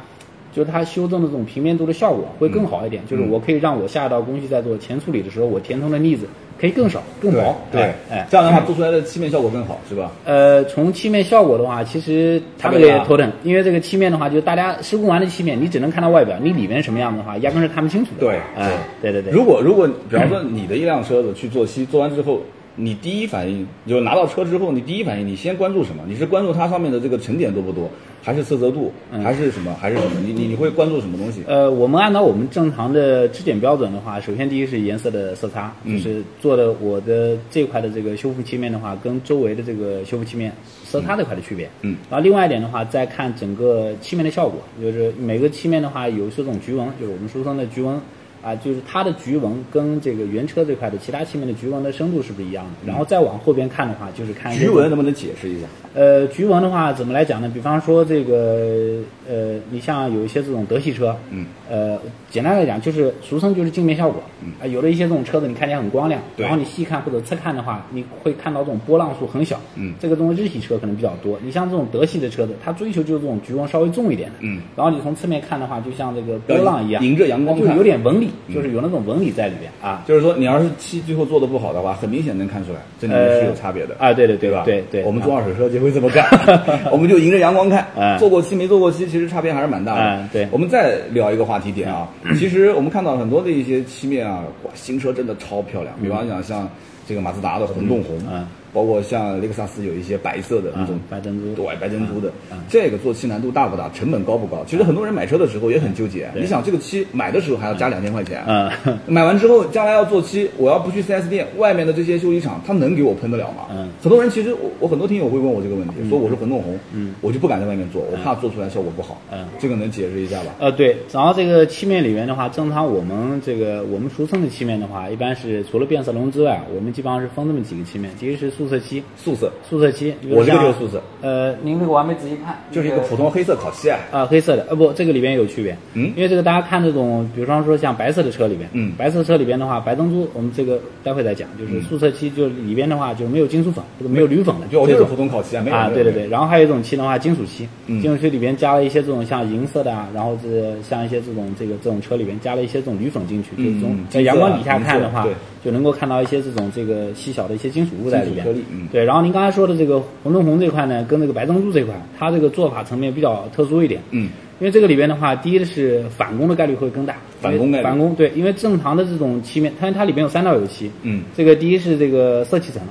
[0.55, 6.27] 就是它修正的这种平面度的效果会更好一点，就是我可以让我下一道工序在做前处理的时候，我填充的腻子
[6.59, 7.55] 可以更少、更薄。
[7.71, 10.11] 对，哎，这样的话做出来的漆面效果更好，是吧？
[10.25, 18.19] 呃，从漆面效果的话，其实它这个头疼，因为这个漆面的话，就是大家施工完的漆面，你只能看到外表，你里面什么样的话，压根是看不清楚的。
[18.19, 19.33] 对，哎，对对对。
[19.33, 22.41] 如果如果比方说你的一辆车子去做漆，做完之后。
[22.75, 26.03] 你第一反应就拿到车之后，你第一反应你先关注什么？
[26.07, 27.87] 你是关注它上面的这个沉点多不多，
[28.23, 28.91] 还是色泽度，
[29.23, 30.21] 还是什么，还是什么？
[30.25, 31.43] 你你你会关注什么东西？
[31.45, 40.51] 呃，我们按照我们正常的质检标准的话，首先第一是颜色的色差，就是做的我的这块的这个修复漆面的话，跟周围的这个修复漆面
[40.83, 41.69] 色差这块的区别。
[41.81, 41.95] 嗯。
[42.09, 48.01] 然后另外一点的话，再看整个漆面的效果，就是每个漆面的话有这种橘纹，就是我们俗称的橘纹。
[48.43, 52.87] 啊，就是它的菊纹跟这个原车这块的其他漆面的菊纹的深度是不是一样的？
[52.87, 55.67] 然后再往后边看的话，就是看橘纹能不能解释一下？
[55.93, 57.49] 呃，橘纹的话怎么来讲呢？
[57.53, 61.97] 比方说这个呃，你像有一些这种德系车，嗯，呃，
[62.29, 71.39] 简单来讲就是俗称就是镜面效果，嗯，啊，有的一些这种车子你看起来很光亮，对，然后你细看或者侧看的话，你会看到这种波浪数很小，嗯，这个东西日系车可能比较多。
[71.41, 79.13] 你像这种德系的车子，它追求就是这种橘纹稍微重一点的，嗯，然后你从侧面看的话，就像这个波浪一样，迎着阳光，就有点纹理，就是有那种纹。
[79.13, 84.11] 纹理在里边啊，就是说你要是漆最后做的不好的话，很明显能看出来，这里面是有差别的啊。
[84.11, 84.63] 对对对吧？
[84.65, 86.25] 对对，我们做二手车就会这么干，
[86.91, 90.29] 我们就迎着阳光看，做过漆没做过漆，其实差别还是蛮大的。
[90.31, 92.07] 对，我们再聊一个话题点啊，
[92.39, 96.67] 其实我们看到很多的一些漆面啊，哇，新车真的超漂亮，比方讲像
[97.07, 98.47] 这个马自达的混动红，嗯。
[98.73, 102.31] 包括像雷克萨斯有一些白色的那种白珍珠，对白珍珠的，
[102.67, 103.89] 这个做漆难度大不大？
[103.93, 104.63] 成本高不高？
[104.67, 106.29] 其实很多人买车的时候也很纠结。
[106.35, 113.67] 你想这个漆买的时候还要加两千块钱，嗯，买完之后将来要做漆，我要不去 4S 店，外面的这些修理厂他能给我喷得了吗？
[113.71, 119.21] 嗯，很多人其实我我很多听友会问我这个问题，说我是混动红，嗯，我就不敢在外面做，我怕做出来效果不好。
[119.31, 120.55] 嗯，这个能解释一下吧？
[120.59, 130.13] 呃，对，然后这个漆面里面的话，正常我们这个我们俗称的漆面的话，一般是除了变色龙之外，我们基本上是分这么几个漆面，第一是塑素色漆，素色，素色漆。
[130.29, 131.01] 我这个就是素色。
[131.21, 133.99] 呃，您这个我还没仔细看，就是一个普通黑色烤漆啊。
[134.11, 136.13] 啊，黑色的，呃不，这个里边有区别，嗯？
[136.15, 138.93] 因为这个大家看这种，比方说像白色的车里边，嗯。
[138.97, 141.81] 白色车里边的话，白珍珠，我们这个待会再讲，就是嗯。
[141.81, 148.01] 素色漆，就里边的话就是没有金属粉或者没有铝粉的，就我就是普通烤漆啊，没有啊，对对对，然后还有一种漆的话，金属漆，嗯。
[148.01, 155.27] 金属漆里边加了一些这种像银色的啊，然后这像一些这种这个这种车里边加了一些这种铝粉进去，嗯就是从嗯在阳光底下看的话
[155.63, 158.45] 就能够看到一些这种这个细小的一些金属物在里边。
[158.91, 164.01] 对，然后您刚才说的这个红中红这块呢，跟这个白珍珠这块，它这个做法层面比较特殊一点。
[164.11, 167.83] 嗯，因为这个里边的话，第一是反攻的概率会更大，反攻概率。
[167.83, 172.81] 反攻对，因为正常的这种漆面，它它里边有三道油漆，嗯，这个第一是这个色漆层，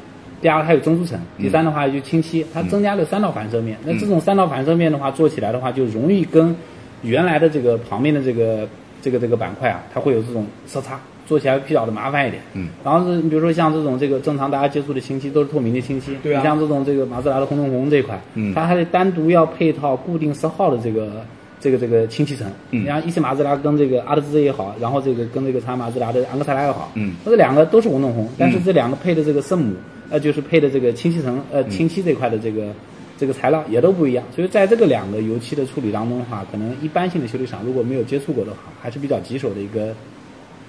[0.40, 1.44] 第二个还有中珠层，嗯。
[1.44, 3.76] 第三的话就清漆，它增加了三道反射面。
[3.84, 6.56] 那这种三道反射面的话，做起来的话就容易跟
[7.02, 8.66] 原来的这个旁边的这个
[9.02, 12.42] 这个这个板块啊，它会有这种色差，做起来比较的麻烦一点。
[12.54, 21.24] 嗯，然后是你比如说像这种这个正常大家接触的清漆都是透明的清漆，对啊你像这种这个马自达的红中红这一块，嗯它还得单独要配套固定色号的这个。
[21.62, 29.76] 这个这个清漆层，嗯你像一汽马自达跟这个阿特兹也好，然后这个跟这个长安马自达的昂克赛拉也好，嗯，这两个都是红中红，但是这两个配的这个圣母，
[30.10, 32.74] 呃，就是配的这个清漆层，嗯呃，清漆这块的这个
[33.16, 39.94] 这个材料也都不一样，所以在这个两个油漆的处理当中的话，可能一般性的修理厂如果没有接触过的话，还是比较棘手的一个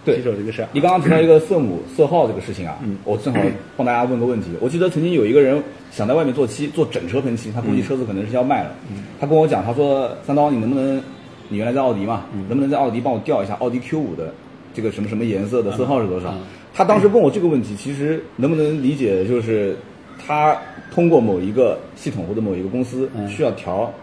[0.06, 0.68] 对棘手的一个事儿。
[0.74, 3.40] 你刚刚提到一个色母色号这个事情啊，嗯我正好
[3.78, 4.48] 帮大家问个问题。
[4.60, 5.62] 我记得曾经有一个人
[5.92, 8.72] 想在外面做漆，做整车喷漆，他估计车子可能是要卖了。
[8.90, 11.02] 嗯他跟我讲，他说三刀，你能不能，
[11.50, 14.34] 你原来在奥迪嘛，嗯能不能在奥迪帮我调一下奥迪 Q 五的
[14.74, 16.34] 这个什么什么颜色的色号是多少？
[16.74, 19.78] 他当时问我这个问题，其实能不能理解就是
[20.26, 20.58] 他
[20.92, 23.94] 通过某一个系统或者某一个公司嗯需要调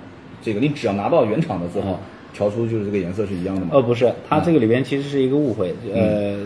[0.40, 1.98] 这个，你只要拿到原厂的色号嗯，
[2.32, 3.68] 调出就是这个颜色是一样的吗？
[3.72, 6.38] 呃，不是，它嗯这个里边其实是一个误会，呃，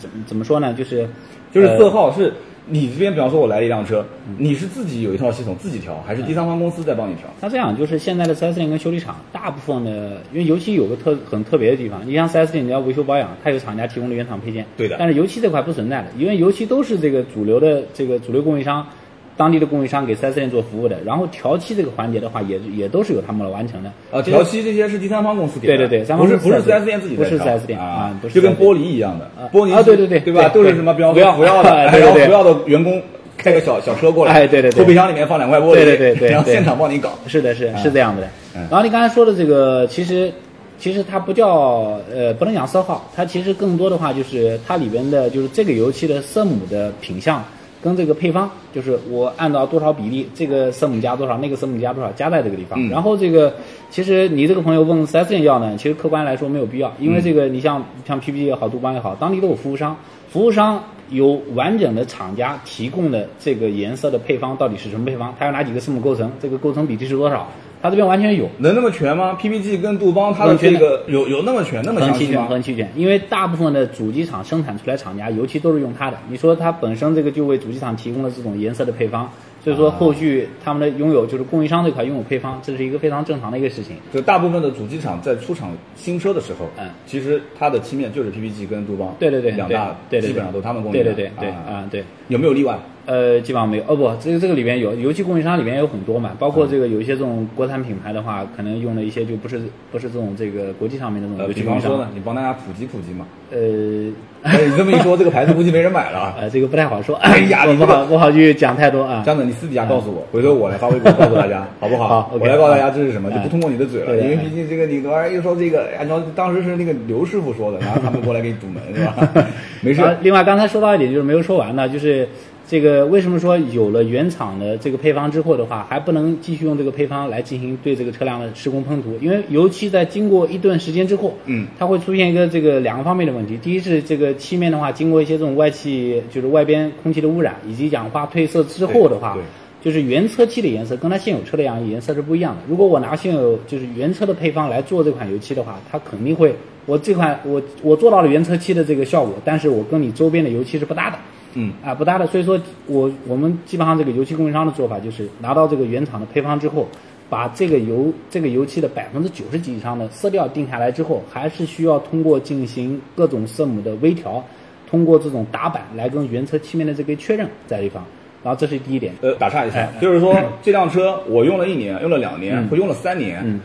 [0.00, 0.74] 怎么怎么说呢？
[0.74, 1.08] 就是
[1.52, 2.32] 就是呃色号是
[2.66, 4.04] 你这边，比方说我来了一辆车，
[4.38, 7.24] 你是自己有一套系统自己调，还是第三方公司在帮你调？
[7.40, 18.86] 它这样，就是现在的 4S 店跟修理厂，大部分的，因为油漆有个特很特别的地方，你像 4S 店你要维修保养，它有厂家提供的原厂配件，对的但是油漆这块不存在的，因为油漆都是这个主流的这个主流供应商，
[19.36, 23.90] 当地的供应商给 4S 店做服务的，然后调漆这个环节的话，也也都是由他们来完成的。
[24.12, 30.48] 啊，调漆这些是第三方公司给的，对对对三方不是不是公司在 4S 店自己的不是在调 4S 店啊啊不是就跟玻璃一样的啊，玻璃啊对对对对吧？
[30.50, 30.94] 都是什么？
[30.94, 33.02] 比方不要说福耀的， 对对对然后福耀的员工
[33.36, 37.10] 开个小小车过来，哎对对对后备箱里面放两块玻璃，对对对对对然后现场帮你搞。
[37.26, 38.28] 是的，是啊是这样子的。
[38.56, 40.32] 嗯然后你刚才说的这个，其实
[40.78, 47.42] 其实它不叫呃，不能讲色号，它其实更多的话就是它里边的就是这个油漆的色母的品相
[47.84, 52.80] 跟这个配方，就是我按照多少比例，这个色母加多少，那个色母加多少，加在这个地方。
[52.80, 52.88] 嗯。
[52.88, 53.54] 然后这个
[53.90, 57.22] 其实你这个朋友问四 S 店要呢，其实客观来说没有必要，因为嗯。
[57.22, 59.94] 这个你像像 PPG 也好，杜邦也好，当地都有服务商，
[60.30, 67.46] 服务商有完整的厂家提供的这个颜色的配方到底是什么配方，它有哪几个色母构成，这个构成比例是多少，
[67.84, 68.48] 它这边完全有。
[68.56, 72.48] 能那么全吗？PPG 跟杜邦它的这个有有那么全那么很齐全，详细吗？
[72.48, 72.90] 很齐全。
[72.96, 76.16] 因为大部分的主机厂生产出来厂家油漆都是用它的。
[76.30, 79.30] 你说它本身这个就为主机厂提供了这种颜色的配方，
[79.62, 83.96] 所以说啊后续他们的拥有就是供应商这块拥有配方，这是一个非常正常的一个事情。
[84.14, 92.02] 就大部分的主机厂在出厂新车的时候，嗯其实它的漆面就是 PPG 跟杜邦，对对对，两大对基本上都是他们供应的，对对对对啊啊对。
[92.28, 92.78] 有没有例外？
[93.06, 93.84] 呃，基本上没有。
[93.86, 99.60] 哦不，这个这个里边有油漆供应商里边有很多嘛，包括这个有一些这种国产品牌的话，可能用了一些就不是
[99.92, 103.26] 不是这种这个国际上面的这种呃，油漆供应商比方说呢。，你帮大家普及普及嘛。
[103.50, 104.12] 呃
[104.44, 106.34] 哎，你这么一说，这个牌子估计没人买了啊。
[106.40, 109.22] 呃，这个不太好说，哎呀我 你不好不好去讲太多啊。
[109.24, 112.08] 这样子，你私底下告诉我，回头我来发微博告诉大家，好不好？
[112.08, 119.46] 好我来告诉大家这是什么，就不通过你的嘴了，因为毕竟这个你玩意儿一说这个，按照当时是那个刘师傅说的，然后他们过来给你堵门，是吧？
[119.80, 122.28] 没事另外刚才说到一点就是没有说完呢，就是
[122.66, 129.18] 这个为什么说有了原厂的这个配方之后的话，还不能继续用这个配方来进行对这个车辆的施工喷涂？
[129.20, 133.58] 因为油漆在经过一段时间之后，嗯，它会出现一个这个两个方面的问题。
[133.58, 139.44] 第一是这个漆面的话，经过一些这种外气，就是外边空气的污染以及氧化褪色之后的话对对，
[139.84, 142.62] 就是原车漆的颜色跟它现有车的样颜色是不一样的。
[142.66, 151.18] 如果我拿现有就是原车的配方来做这款油漆的话，它肯定会，我这款我我做到了原车漆的这个效果，但是我跟你周边的油漆是不搭的。
[151.54, 152.26] 嗯，啊，不搭的。
[152.26, 156.88] 所以说我我们基本上这个油漆供应商的做法就是拿到这个原厂的配方之后，
[157.30, 164.44] 把这个油这个油漆的百分之九十几以上的色调定下来之后，还是需要通过进行各种色母的微调，
[164.88, 168.04] 通过这种打板来跟原车漆面的这个确认在地方。
[168.42, 169.14] 然后这是第一点。
[169.22, 173.58] 呃，打岔一下哎，就是说这辆车我用了一年，用了两年，嗯或用了三年，嗯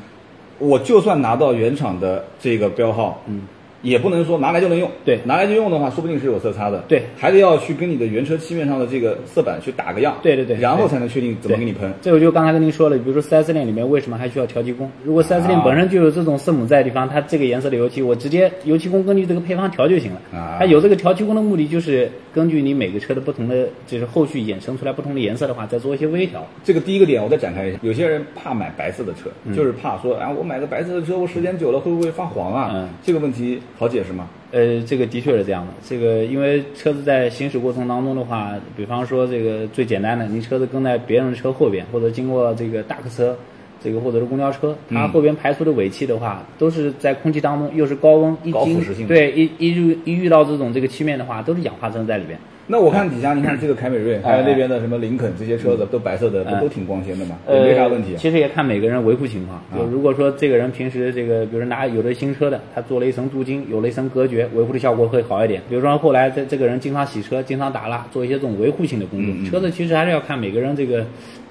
[0.58, 3.41] 我就算拿到原厂的这个标号，嗯，
[3.81, 4.89] 也不能说拿来就能用。
[5.05, 6.83] 对拿来就用的话，说不定是有色差的。
[6.87, 10.17] 对还得要去跟你的原车漆面上的这个色板去打个样。
[10.21, 11.91] 对对对然后才能确定怎么给你喷。
[12.01, 14.89] 这个就刚才跟您说了，比如说 4S 店里面为什么还需要调漆工？
[15.03, 20.21] 如果 4S 店啊本身就有这种色母在的地方，它这个颜色的油漆，我直接油漆工根据这个配方调就行了。
[20.37, 26.45] 啊它有这个调漆工的目的就是根据你每个车的不同的，就是后续衍生出来不同的颜色的话，再做一些微调。
[26.63, 32.71] 这个第一个点我再展开一下，有些人怕买白色的车，嗯就是怕说啊，我买个白色的车，我时间久了会不会发黄啊？
[32.73, 34.27] 嗯这个问题好解释吗？
[34.51, 35.71] 呃，这个的确是这样的。
[35.87, 43.37] 这个因为车子在行驶过程当中的话，比方说这个最简单的，你车子跟在别人的车后边，或者经过这个大客车，
[43.81, 52.37] 这个或者是公交车，它嗯后边排出的尾气的话，都是在空气当中，又是高温，一经高腐蚀性对一一遇一遇到这种这个漆面的话，都是氧化层在里边。
[52.71, 57.36] 那我看底下，你看这个凯美瑞，还有那边的什么林肯这些车子都白色的，嗯不都挺光鲜的吗？
[57.49, 59.60] 也没啥问题其实也看每个人维护情况。
[59.75, 65.60] 就啊如果说这个人平时这个，比如说拿有的新车的，他做了一层镀金，有了一层隔绝，维护的效果会好一点。
[65.67, 69.49] 比如说后来这这个人经常洗车，经常打蜡，做一些这种维护性的工作。
[69.49, 71.03] 车子其实还是要看每个人这个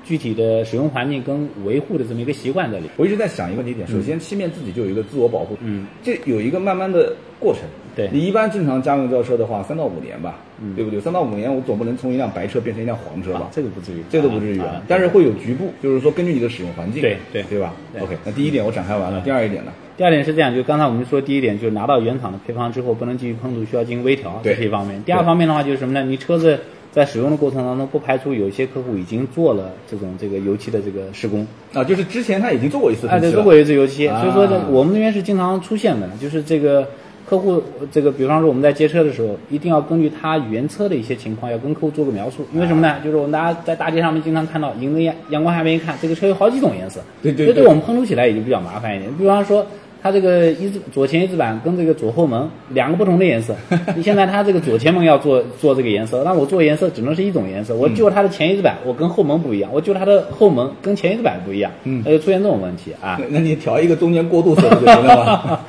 [0.04, 2.84] 具体的使用环境跟维护的这么一个习惯在里。
[2.96, 7.62] 我一直在想一个问题点，首先漆面自己就有一个自我保护，嗯，这有一个慢慢的过程。
[7.98, 8.08] 对。
[8.12, 10.76] 你一般正常家用轿车的话，三到五年吧，嗯。
[10.76, 11.00] 对不对？
[11.00, 13.40] 三到五年，我总不能从一辆白车变成一辆黄车吧。
[13.40, 13.50] 啊？
[13.50, 17.42] 这个不至于，这都不至于啊，但是会有局部，就是说根据你的使用环境，对对。
[17.50, 17.74] 对吧？
[17.92, 19.72] 对？OK，那第一点我展开完了，第二一点呢？
[19.96, 24.54] 第二点是这样，就刚才我们说第一点就是拿到原厂的配方之后，不能继续喷涂，需要进行微调，对。
[24.54, 25.02] 这是一方面。
[25.02, 26.04] 第二方面的话就是什么呢？
[26.08, 26.56] 你车子
[26.92, 36.88] 在使用的过程当中，不排除有一些客户已经做了这种这个油漆的这个施工，啊，就是之前他已经做过一次哎，做过一次油漆，啊所以说呢我们那边是经常出现的，就是这个
[37.28, 37.62] 客户
[37.92, 42.46] 这个，比方说我们在接车的时候，一定要根据他原车的一些情况，要跟客户做个描述。
[42.54, 42.96] 因为什么呢？
[43.04, 49.12] 就是我们大家在大街上面经常看到，迎着阳阳光下面一看，这个车有好几种颜色，对对对这对我们喷涂起来也就比较麻烦一点。
[49.18, 49.66] 比方说。
[50.00, 53.54] 它这个一字左前一字板跟这个左后门两个不同的颜色，
[53.96, 62.02] 你现在它这个左前门要做做这个颜色，那我做颜色只能是一种颜色，我就它的前一字板我跟后门不一样，我就它的后门跟前一字板不一样，嗯。
[62.04, 63.18] 那就出现这种问题啊。
[63.30, 63.38] 那。
[63.38, 65.60] 那你调一个中间过渡色不就行了吗？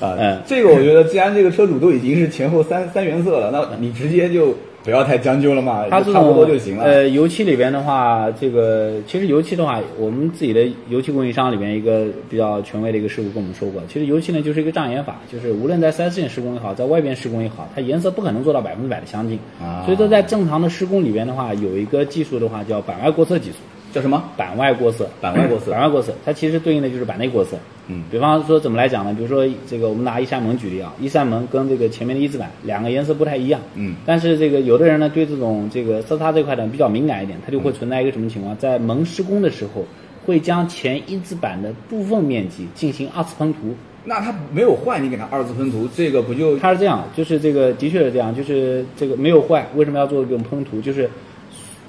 [0.00, 0.40] 啊，嗯。
[0.46, 4.54] 这个我觉得，既然这个车主都已经是前后三三原色了，那你直接就
[4.88, 6.84] 不要太将就了嘛，差不多就行了。
[6.84, 19.38] 呃，油漆里边的话，这个其实油漆的话，我们自己的油漆供应商里边一个比较权威的一个师傅跟我们说过，其实油漆呢就是一个障眼法，就是无论在 4S 店施工也好，在外边施工也好，它颜色不可能做到百分之百的相近。
[19.60, 23.58] 啊所以说在正常的施工里边的话，有一个技术的话叫板外过色技术。
[23.92, 24.22] 叫什么？
[24.36, 27.56] 板外过色，板外过色板外过色，它其实对应的就是板内过色。
[27.90, 29.14] 嗯比方说怎么来讲呢？
[29.16, 33.60] 比如说这个，我们拿一扇门举例啊，一扇门跟这个前面的一字板两个颜色不太一样。
[33.74, 38.56] 嗯但是这个有的人呢，对这种这个色差这块呢比较敏感一点，他就会存在一个什么情况？
[38.58, 39.84] 在门施工的时候，
[40.26, 43.74] 会将前一字板的部分面积进行二次喷涂。
[44.04, 50.80] 那它没有坏，你给它二次喷涂，这个不就它是这样，就是这个的确是这样，就是这个没有坏，为什么要做这种喷涂？
[50.80, 51.10] 就是，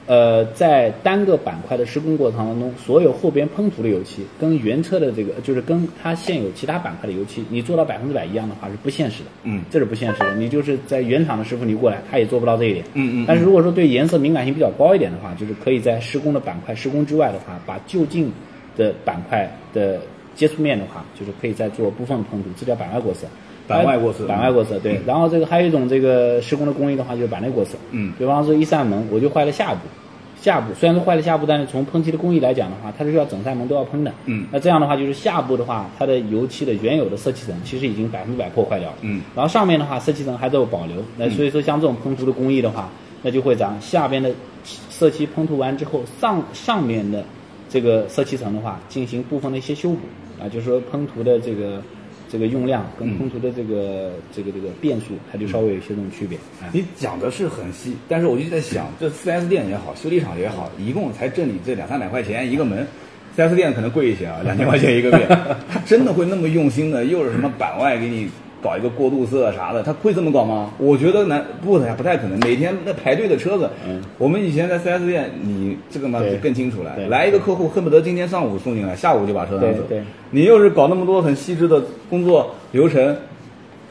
[0.09, 9.29] 呃，在单个板块的施工过程当中，所有后边喷涂的油漆跟原车的这个，就是跟它现有其他板块的油漆，你做到百分之百一样的话是不现实的。
[9.43, 10.35] 嗯这是不现实的。
[10.35, 12.83] 你就是在原厂的师傅你过来，他也做不到这一点。
[12.95, 18.31] 嗯嗯嗯但是如果说对颜色敏感性比较高一点的话，就是可以在施工的板块施工之外的话，把就近
[18.75, 20.01] 的板块的
[20.33, 23.27] 接触面的话，就是可以再做部分的喷涂，这叫板外过色。
[23.69, 24.99] 板外过色板外过色，对。
[25.05, 27.77] 然后这个还有一种这个施工的工艺的话，就是板内过色。
[27.91, 29.79] 嗯比方说一扇门，我就坏了下部，
[30.41, 34.12] 下部虽然说坏了下部，但是从喷漆的工艺来讲的话，它是要整扇门都要喷的。
[34.25, 38.95] 嗯那这样的话，就是下部的话，它的油漆的原有的色漆层其实已经百分之百破坏掉了。
[39.01, 40.97] 嗯然后上面的话，色漆层还在有保留。
[41.15, 42.89] 那所以说，像这种喷涂的工艺的话，
[43.21, 44.32] 那就会讲下边的
[44.89, 47.23] 色漆喷涂完之后，上上面的
[47.69, 49.99] 这个色漆层的话，进行部分的一些修补
[50.41, 51.82] 啊，就是说喷涂的这个
[52.31, 56.69] 这个用量跟喷涂的这个、这个这个变数，它就稍微有些这种区别啊。
[56.71, 62.85] 你讲的是很细，但是我就在想，这 4S 店也好，修理厂也好，一共才挣你这两三百块钱一个门。
[63.37, 65.25] 4S 店可能贵一些啊，两千块钱一个月，
[65.71, 67.05] 他真的会那么用心的？
[67.05, 68.29] 又是什么板外给你
[68.61, 70.71] 搞一个过渡色啥的，他会这么搞吗？
[70.77, 72.39] 我觉得难不太不太可能。
[72.39, 76.95] 每天那排队的车子，嗯我们以前在 4S 店，你这个嘛就更清楚了。
[77.07, 79.83] 来一个客户恨不得今天上午送进来，下午就把车拿走。
[79.87, 83.15] 对对你又是搞那么多很细致的工作流程，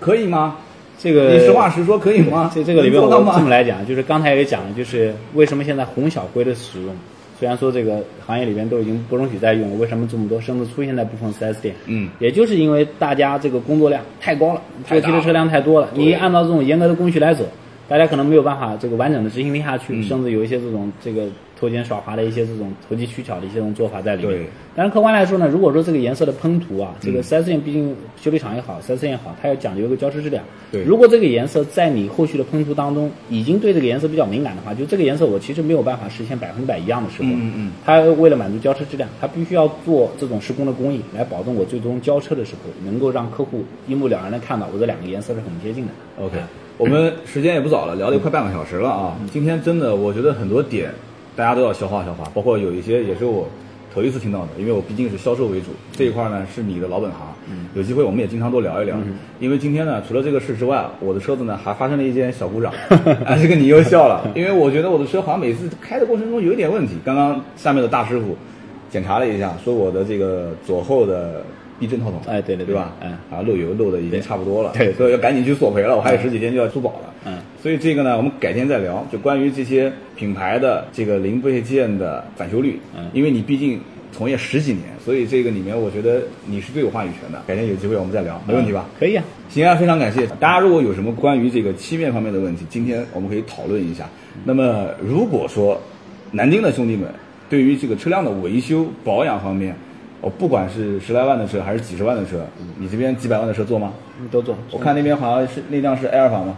[0.01, 0.57] 可以吗？
[1.01, 2.51] 这个你实话实说可以吗？
[2.55, 6.95] 这这个里面我能做到吗这么来讲，就是刚才也讲了，就是为什么现在红小灰的使用，
[7.39, 11.75] 虽然说这个行业里边都已经不允许再用了，为什么这么多生子出现在部分 4S 店？
[11.87, 17.45] 嗯也就是因为大家这个工作量太高了，太大了做题的车辆太多了，你按照这种严格的工序来走。
[17.89, 21.27] 大家可能没有办法这个完整的执行下去，嗯甚至有一些这种这个
[21.59, 24.47] 偷奸耍滑的一些这种投机取巧的一些这种做法在里面对。
[24.77, 30.45] 但是客观来说呢，如果说这个颜色的喷涂啊，这个 4S 店毕竟修理厂也好，4S 店也好，它要讲究一个胶质质量。
[30.71, 45.93] 对如果这个颜色在你后续的喷涂当中已经对这个颜色比较敏感的话，就这个颜色我其实没有办法实现百分之百一样的时候，嗯嗯它为了满足胶车质量，它必须要做这种施工的工艺，来保证我最终交车的时候能够让客户一目了然的看到我这两个颜色是很接近的。
[46.23, 46.37] OK，
[46.77, 49.19] 我们时间也不早了，聊了快半个小时了啊。
[49.33, 50.91] 今天真的，我觉得很多点
[51.39, 53.47] 大家都要消化消化，包括有一些也是我
[53.95, 57.29] 头一次听到的，因为我毕竟是销售为主，这一块呢是你的老本行。
[57.75, 58.97] 有机会我们也经常多聊一聊，
[59.39, 62.73] 因为今天呢，除了这个事之外，我的车子呢还发生了一件小故障。
[63.25, 66.95] 啊， 这个你又笑了，因为我觉得我的车好像每次开的过程中有一点问题。
[67.05, 68.37] 刚刚下面的大师傅
[68.91, 71.45] 检查了一下，说我的这个左后的
[71.79, 72.95] 避震套筒，哎对对对对吧？
[73.01, 77.15] 嗯啊，漏油漏的已经差不多了，对所以要赶紧去索赔了，我还有十几天就要出保了。
[77.27, 82.79] 嗯，所以这个呢，我们改天再聊，就关于这些品牌的这个零配件的返修率。
[82.97, 83.81] 嗯因为你毕竟
[84.13, 87.43] 从业十几年，所以这个里面我觉得你是最有话语权的。
[87.47, 88.87] 改天有机会我们再聊，没问题吧？
[88.99, 89.25] 可以啊。
[89.49, 90.61] 行啊，非常感谢大家。
[90.61, 94.09] 如果有什么关于这个漆面方面的问题，今天我们可以讨论一下。
[94.45, 95.81] 那么，如果说
[96.33, 97.09] 南京的兄弟们
[97.51, 99.75] 对于这个车辆的维修保养方面，
[100.21, 102.45] 我不管是十来万的车还是几十万的车，
[102.79, 103.93] 你这边几百万的车做吗？
[104.21, 104.57] 嗯都做。
[104.73, 106.57] 我看那边好像是那辆是埃尔法吗？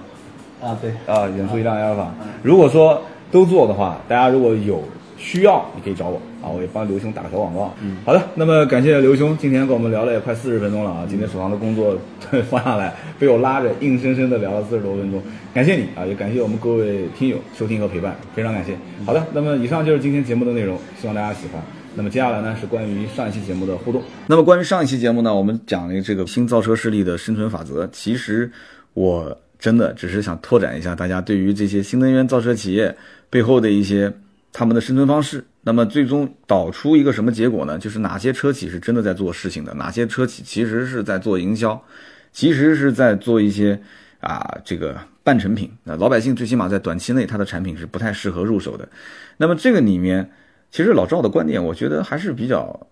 [0.62, 2.10] 啊，对，啊，演出一辆埃尔法。
[2.42, 4.82] 如果说都做的话，大家如果有
[5.18, 7.72] 需要，你可以找我啊，我也帮刘兄打个小广告。
[7.82, 11.94] 嗯，好的，那么感谢刘兄今天跟我们聊了也快四十分钟了啊，今天手上的工作
[12.48, 18.74] 放下来，被我拉着硬生生的聊了四十多分钟，感谢你啊，也感谢我们各位听友收听和陪伴，非常感谢。
[19.04, 21.62] 好的，那么以上就是今天节目的内容，希望大家喜欢。
[21.94, 24.02] 那么接下来呢是关于上一期节目的互动。
[24.26, 27.88] 那么关于上一期节目呢，我们讲了这个新造车势力的生存法则。
[27.92, 28.50] 其实
[28.94, 32.96] 我真的只是想拓展一下大家对于这些新能源造车企业
[33.28, 34.12] 背后的一些
[34.52, 35.44] 他们的生存方式。
[35.62, 37.78] 那么最终导出一个什么结果呢？
[37.78, 41.78] 就是哪些车企是真的在做事情的，哪些车企其实是在做营销，
[42.32, 43.78] 其实是在做一些
[44.20, 45.70] 啊这个半成品。
[45.84, 48.88] 那老百姓最起码在短期内，它的产品是不太适合入手的。
[49.36, 50.30] 那么这个里面，
[50.70, 52.86] 其实老赵的观点，我觉得还是比较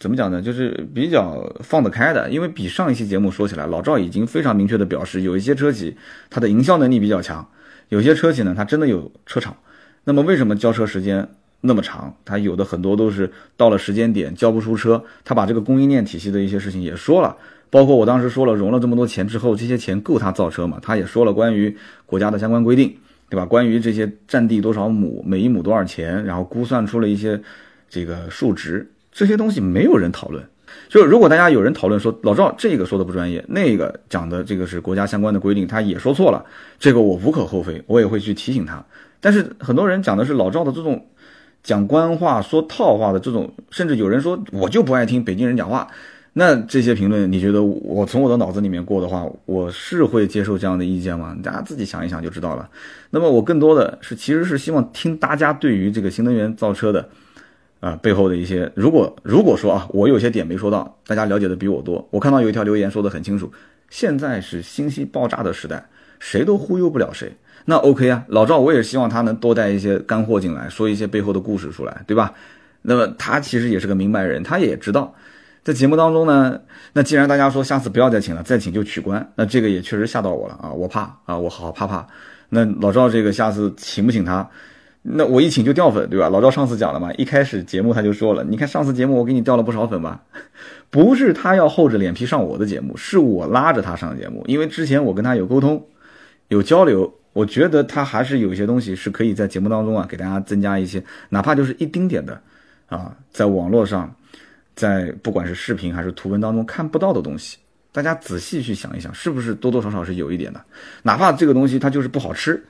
[0.00, 0.40] 怎么讲呢？
[0.40, 5.96] 就是比较放得开的，因为比上一期节目说起来，老赵已经非常明确的表示，有一些车企
[6.30, 7.46] 它的营销能力比较强，
[7.88, 9.56] 有些车企呢，它真的有车厂。
[10.04, 11.28] 那么为什么交车时间
[11.60, 12.14] 那么长？
[12.24, 17.36] 它有的很多都是到了时间点交不出车，他把这个供应链体系的一些事情也说了。
[17.68, 20.78] 包括我当时说了，融了这么多钱之后，这些钱够他造车吗？
[20.80, 22.96] 他也说了关于国家的相关规定，
[23.30, 23.44] 对吧？
[23.44, 27.40] 关于这些占地多少亩，每一亩多少钱，然后估算出了一些
[27.88, 30.42] 这个数值，这些东西没有人讨论。
[30.88, 36.44] 就如果大家有人讨论说老赵这个说的不专业，那个讲的这个是国家相关的规定，他也说错了，
[36.78, 38.84] 这个我无可厚非，我也会去提醒他。
[39.20, 41.06] 但是很多人讲的是老赵的这种
[41.62, 45.88] 讲官话、说套话的这种，甚至有人说我就不爱听北京人讲话。
[46.32, 51.36] 那这些评论，你觉得我从我的脑子里面过的话，我是会接受这样的意见吗？
[51.42, 52.68] 大家自己想一想就知道了。
[53.10, 57.08] 那么我更多的是其实是希望听大家对于这个新能源造车的
[57.80, 63.50] 啊、背后的一些，如果如果说啊，我有些点没说到，大家了解的比我多，我看到有一条留言说的很清楚，
[63.88, 65.88] 现在是信息爆炸的时代，
[66.18, 67.32] 谁都忽悠不了谁。
[67.64, 72.32] 那 OK 啊，老赵我也希望他能多带一些干货进来，说一些背后的故事出来，对吧？
[72.82, 75.14] 那么他其实也是个明白人，他也知道，
[75.68, 76.58] 在节目当中呢，
[76.94, 82.06] 那既然大家说下次不要再请了，再请就取关，那这个也确实吓到我了啊，我怕啊，我好怕怕。
[82.48, 84.48] 那老赵这个下次请不请他？
[85.02, 86.30] 那我一请就掉粉，对吧？
[86.30, 90.22] 老赵上次讲了嘛，一开始节目他就说了，你看上次节目我给你掉了不少粉吧，
[90.88, 95.84] 不是他要厚着脸皮上我的节目，是我拉着他上节目，因为之前我跟他有沟通，
[96.48, 102.40] 有交流，我觉得他还是有一些东西是可以在节目当中啊给大家增加一些，哪怕就是一丁点的
[102.86, 104.10] 啊，在网络上，
[104.78, 107.58] 在不管是视频还是图文当中看不到的东西，
[107.92, 110.60] 大家仔细去想一想，是不是多多少少是有一点的，
[111.02, 112.64] 哪怕这个东西它就是不好吃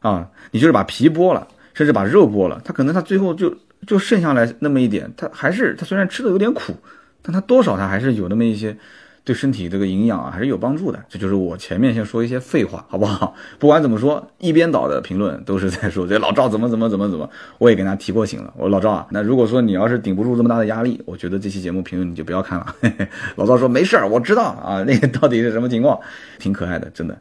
[0.00, 1.46] 啊，你就是把皮剥了。
[1.76, 3.52] 甚至把肉剥了，它可能它最后就
[3.84, 6.72] 就剩下来那么一点，它还是它虽然吃的有点苦，
[7.20, 8.78] 但它多少它还是有那么一些
[9.24, 11.02] 对身体这个营养啊还是有帮助的。
[11.08, 13.34] 这就是我前面先说一些废话，好不好？
[13.58, 18.52] 不管怎么说，一边倒的评论都是在说这老赵怎么怎么怎么怎么，我也跟他提过醒了。
[18.56, 22.66] 我说老赵啊，那如果说你要是顶不住这么大的压力，我觉得这期节目评论你就不要看了。
[22.80, 25.98] 嘿 嘿老赵说没事儿，我知道啊，那个到底是什么情况，
[26.38, 27.18] 挺可爱的，真的。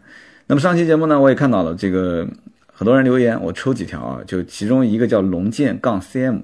[0.48, 2.28] 那么上期节目呢，我也看到了这个。
[2.76, 6.42] 很多人留言，我抽几条啊，就其中一个叫龙剑杠 CM，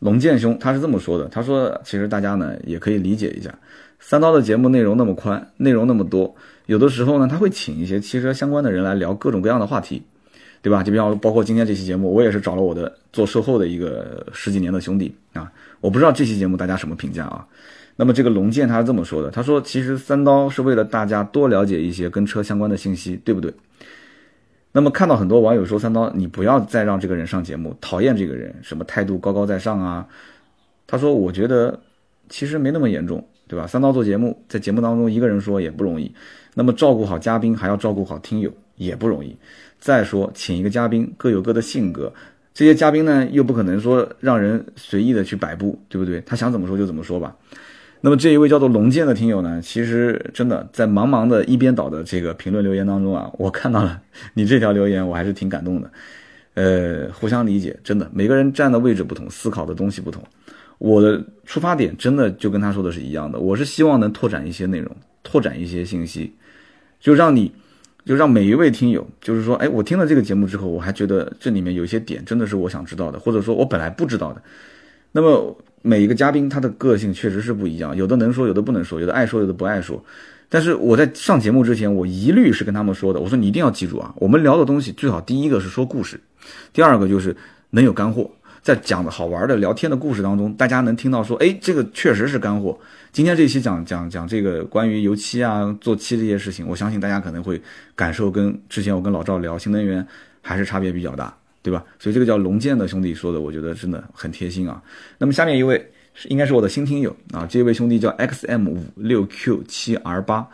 [0.00, 3.54] 龙剑兄他是这么说的，他说其实大家呢也可以理解一下，
[4.06, 6.36] 三刀的节目内容那么宽，内容那么多，
[6.66, 10.02] 有的时候呢他会请一些汽车相关的人来聊各种各样的话题，
[10.60, 10.82] 对吧？
[10.82, 15.50] 就比方包括今天这期节目，我也是找了我的做售后的一个十几年的兄弟啊，
[15.80, 17.46] 我不知道这期节目大家什么评价啊。
[17.96, 23.50] 那么这个龙剑他是这么说的，他说其实三刀是为了大家多了解一些跟车相关的信息，对不对？
[24.72, 30.06] 那么看到很多网友说三刀，你不要再让这个人上节目，讨厌这个人，什么态度高高在上啊？
[30.86, 31.80] 他说我觉得
[32.28, 33.66] 其实没那么严重，对吧？
[33.66, 36.10] 三刀做节目，在节目当中一个人说也不容易，
[36.54, 39.36] 那么照顾好嘉宾还要照顾好听友也不容易。
[39.78, 42.12] 再说请一个嘉宾各有各的性格，
[42.54, 46.20] 这些嘉宾呢又不可能说让人随意的去摆布，对不对？
[46.22, 47.36] 他想怎么说就怎么说吧。
[48.00, 54.00] 那么这一位叫做龙剑的听友呢，其实真的在茫茫的一边倒的这个评论留言当中啊，我看到了
[54.34, 55.90] 你这条留言，我还是挺感动的。
[56.54, 60.22] 呃，互相理解，真的每个人站的位置不同，思考的东西不同。
[60.78, 66.32] 我的出发点真的就跟他说的是一样的，我是希望能拓展一些内容，拓展一些信息，
[67.00, 67.52] 就让你，
[68.04, 74.42] 就让每一位听友，就是说，哎，我听了这个节目之后，我还觉得这里面有一些点真的是我想知道的，或者说我本来不知道的。
[75.12, 75.56] 那么。
[75.86, 80.02] 每一个嘉宾他的个性确实是不一样，有的能说，有的不能说，有的爱说，有的不爱说。
[80.48, 86.18] 但是我在上节目之前，我一律是跟他们说的，我说你一定要记住啊，我们聊的东西最好第一个是说故事，
[86.72, 87.36] 第二个就是
[87.68, 88.30] 能有干货，
[88.64, 92.76] 在讲的好玩的聊天的故事当中，大家能听到说，哎，这个确实是干货。
[93.12, 97.60] 今天这期讲讲讲这个关于油漆啊、做漆这些事情，我相信大家可能会
[97.94, 100.04] 感受跟之前我跟老赵聊新能源
[100.40, 101.32] 还是差别比较大。
[101.62, 101.82] 对吧？
[101.98, 104.82] 所以这个叫龙剑的兄弟说的，我觉得真的很贴心啊。
[105.16, 110.46] 那么下面一位是应该是我的新听友啊，这位兄弟叫 X M 五六 Q 七 R 八，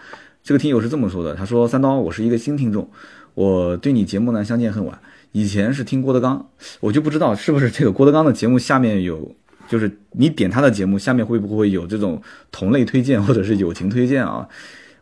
[0.44, 2.88] 这个听友是这么说的，他说三刀，我是一个新听众，
[3.34, 4.96] 我对你节目呢相见恨晚，
[5.32, 6.48] 以前是听郭德纲，
[6.80, 9.34] 我就不知道是不是这个郭德纲的节目下面有，
[9.68, 12.20] 就是你点他的节目下面会不会有这种
[12.50, 14.48] 同类推荐或者是友情推荐啊？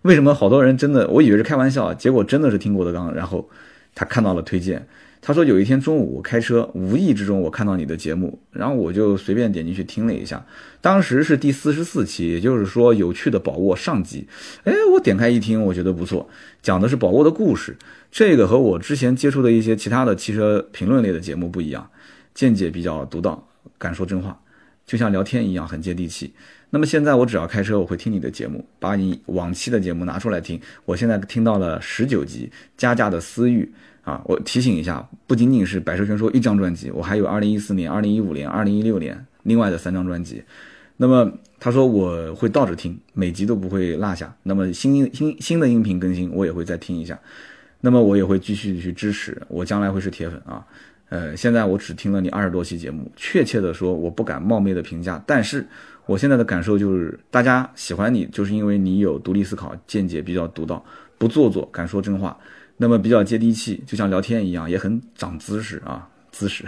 [0.02, 3.48] 为什么好多人真的我以为是开玩笑，结果真的是听郭德纲，然后
[3.94, 4.86] 他看到了推荐。
[5.20, 10.46] 他说有一天中午我开车，无意之中我看到你的节目，然后我就随便点进去听了一下。
[10.80, 14.28] 当时是第四十四期，也就是说有趣的宝沃上集。
[14.62, 16.28] 哎，我点开一听，我觉得不错，
[16.62, 17.76] 讲的是宝沃的故事。
[18.10, 21.90] 这个和我之前接触的一些其他的汽车评论类的节目不一样，
[22.34, 24.40] 见解比较独到，敢说真话，
[24.86, 26.32] 就像聊天一样很接地气。
[26.70, 30.60] 那么现在我只要开车，我会听你的节目，把你往期的节目拿出来听。
[30.84, 33.64] 我现在听到了十九集《加价的私欲》。
[34.08, 40.42] 啊，我提醒一下，不仅仅是《百车全说》一张专辑，我还有2014年、2015年、2016年另外的三张专辑。
[40.96, 41.30] 那么
[41.60, 44.34] 他说我会倒着听，每集都不会落下。
[44.44, 47.18] 那么新新新的音频更新，我也会再听一下。
[47.80, 50.64] 那么我也会继续去支持，我将来会是铁粉啊。
[51.10, 55.22] 呃，现在我只听了你二十多期节目，确切的说，我不敢冒昧的评价。
[55.26, 55.66] 但是
[56.04, 60.84] 我现在的感受就是，大家喜欢你，就是因为你有独立思考，见解比较独到，
[61.16, 62.36] 不做作，敢说真话。
[62.76, 66.64] 那么比较接地气，就像聊天一样，也很长姿势啊，姿势。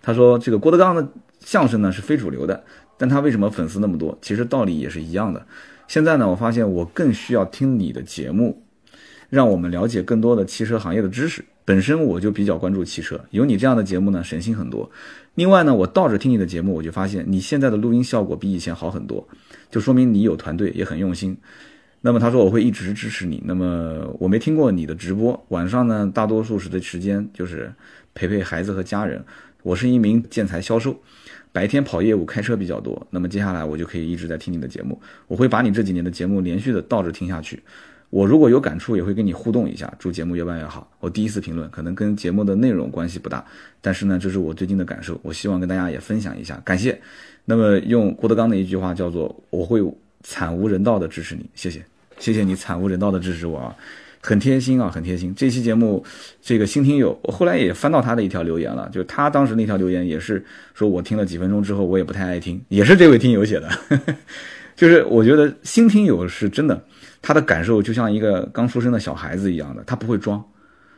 [0.00, 1.08] 他说这个郭德纲的
[1.38, 2.64] 相声呢是非主流的，
[2.98, 4.18] 但他为什么粉丝那么多？
[4.20, 5.46] 其实道理也是一样的。
[5.86, 8.60] 现在呢，我发现我更需要听你的节目，
[9.32, 11.42] 让我们了解更多的汽车行业的知识。
[11.64, 14.90] 本身我就比较关注汽车，有你这样的节目呢，省心很多。
[15.36, 19.26] 另外呢，我倒着听你的节目，我就发现你现在的录音效果比以前好很多，
[19.70, 21.34] 就说明你有团队，也很用心。
[22.02, 23.42] 那么他说我会一直支持你。
[23.46, 27.72] 那么我没听过你的直播，晚上呢大多数时的时间就是
[28.12, 29.24] 陪陪孩子和家人。
[29.62, 31.00] 我是一名建材销售，
[31.52, 33.06] 白天跑业务开车比较多。
[33.08, 37.62] 那么接下来我就可以一直在听你的节目，我会把你这几年的节目连续的倒着听下去。
[38.12, 40.86] 我如果有感触也会跟你互动一下，祝节目越办越好。
[41.00, 43.42] 我第一次评论，可能跟节目的内容关系不大，
[43.80, 47.00] 但是呢这是我最近的感受，我希望跟大家也分享一下，感谢。
[47.46, 49.80] 那么用郭德纲的一句话叫做我会
[50.22, 51.82] 惨无人道的支持你，谢谢。
[52.18, 53.74] 谢谢你惨无人道的支持我啊，
[54.20, 55.34] 很贴心啊，很贴心。
[55.34, 56.04] 这期节目，
[56.42, 60.44] 这个新听友，我后来也翻到他的一条留言了，就是他当时那条留言也是
[60.74, 63.70] 说我听了几分钟之后，我也不太爱听，也是这位听友写的。
[64.82, 66.84] 就是我觉得新听友是真的，
[67.22, 70.44] 他的感受就像一个刚出生的小孩子一样的，他不会装，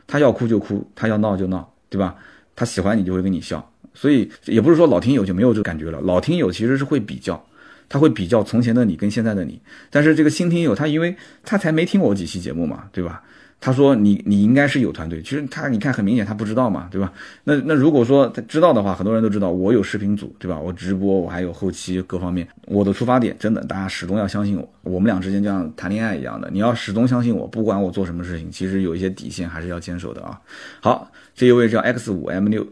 [0.07, 2.15] 他要哭就哭，他要闹就闹，对吧？
[2.55, 7.45] 他喜欢你就会跟你笑，所以也不是说老听友就没有这个感觉了，老听友其实是会比较。
[7.87, 9.61] 他会比较从前的你跟现在的你，
[9.91, 13.21] 但是这个新听友他因为他才没听我几期节目嘛，对吧？
[13.65, 17.11] 他说你你应该是有团队，其实他你看很明显他不知道嘛，对吧？
[17.45, 20.59] 那那如果说他知道的话，很多人都知道我有视频组，对吧？
[20.59, 30.39] 我直播我还有后期各方面，我的出发点真的大家始终要相信我，我们俩之间就像谈恋爱一样的，你要始终相信我，不管我做什么事情，其实有一些底线还是要坚守的啊。
[30.79, 32.67] 好，这一位叫 X 五 M 六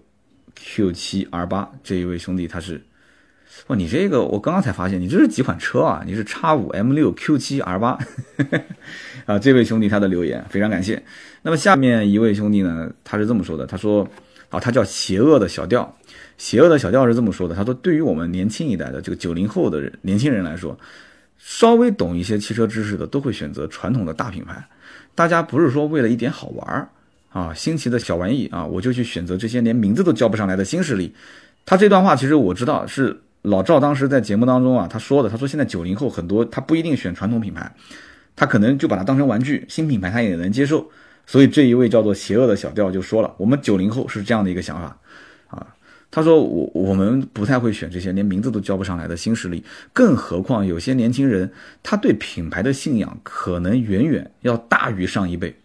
[0.53, 2.79] Q 七 R 八这一位兄弟他是。
[3.67, 6.03] 哇，你这个我刚刚才发现，你这是几款车啊？
[6.05, 7.97] 你是叉五 M 六 Q 七 R 八
[9.25, 9.39] 啊？
[9.39, 11.01] 这位兄弟他的留言非常感谢。
[11.43, 14.07] 那么下面一位兄弟呢，他是这么说的，他说
[14.49, 15.97] 啊，他叫邪恶的小调，
[16.37, 20.77] 邪恶的小调是这么说的，他说对于我们年轻一代的这个九零后的人年轻人来说，
[21.37, 24.61] 稍微懂一些汽车知识的都会选择传统的大品牌，
[25.15, 26.89] 大家不是说为了一点好玩儿
[27.29, 31.13] 啊，新奇的小玩意啊，我就去选择这些连名字都叫不上来的新势力。
[31.65, 33.21] 他这段话其实我知道是。
[33.43, 37.71] 老赵当时在节目当中啊，他说的，他说现在九零后很多他不一定选传统品牌，
[38.35, 40.89] 他可能就把它当成玩具，新品牌他也能接受。
[41.27, 44.97] 所以这一位叫做邪恶的小调就说了，我们九零后是这样的一个想法
[45.47, 45.67] 啊。
[46.09, 55.55] 他说我我们不太会选这些连名字都叫不上来的新势力，更何况有些年轻人他对品牌的信仰可能远远要大于上一辈。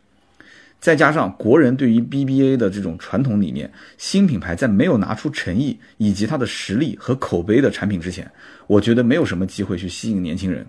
[0.81, 8.31] 再加上国人对于 BBA 的这种传统理念，新品牌在没有拿出诚意以及它的实力和口碑的产品之前，
[8.67, 10.65] 我觉得没有什么机会去吸引年轻人。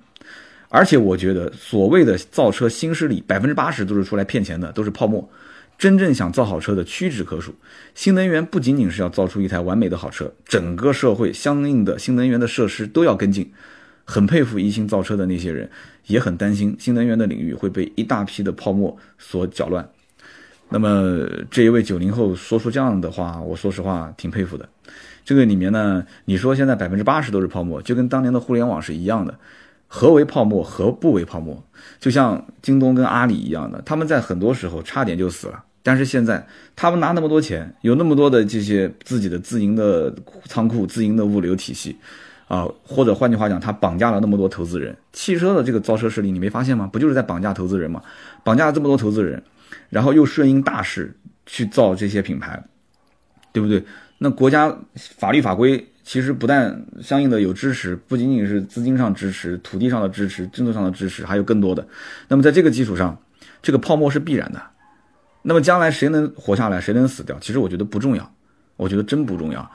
[0.68, 5.28] 而且我觉得所谓的造车新势力，百分之八十都是出来骗钱的，都是泡沫。
[5.78, 7.56] 真正想造好车的屈指可数。
[7.96, 13.52] 新能源不仅仅是要造出一台完美的好车，整个社会相应的新能源的设施都要跟进。
[14.06, 15.70] 很佩服一心造车的那些人，
[16.08, 19.88] 也很担心新能源的领域会被一大批的泡沫所搅乱。
[20.70, 24.68] 那么这一位九零后说出这样的话，我说实话挺佩服的。
[25.26, 29.36] 这个里面呢，你说现在百分之八十都是泡沫，就跟当年的互联网是一样的。
[29.88, 30.64] 何为泡沫？
[30.64, 31.64] 何不为泡沫？
[32.00, 35.64] 就像京东跟阿里一样的，他们在很多时候差点就死了。
[35.82, 36.46] 但是现在
[36.76, 40.14] 他们拿那么多钱，有那么多的这些自己的自营的
[40.46, 41.96] 仓库、自营的物流体系，
[42.48, 44.96] 啊，或者换句话讲，他绑架了那么多投资人。
[45.14, 46.88] 汽车的这个造车势力，你没发现吗？
[46.92, 48.02] 不就是在绑架投资人吗？
[48.44, 49.42] 绑架了这么多投资人。
[49.90, 51.16] 然后又顺应大势
[51.46, 52.62] 去造这些品牌，
[53.52, 53.84] 对不对？
[54.18, 61.88] 那国家法律法规其实不但相应的有支持，不仅仅是资金上支持、土地上的支持、政策上的支持，还有更多的。
[62.28, 63.18] 那么在这个基础上，
[63.62, 64.62] 这个泡沫是必然的。
[65.42, 67.38] 那么将来谁能活下来，谁能死掉？
[67.40, 68.30] 其实我觉得不重要，
[68.76, 69.72] 我觉得真不重要。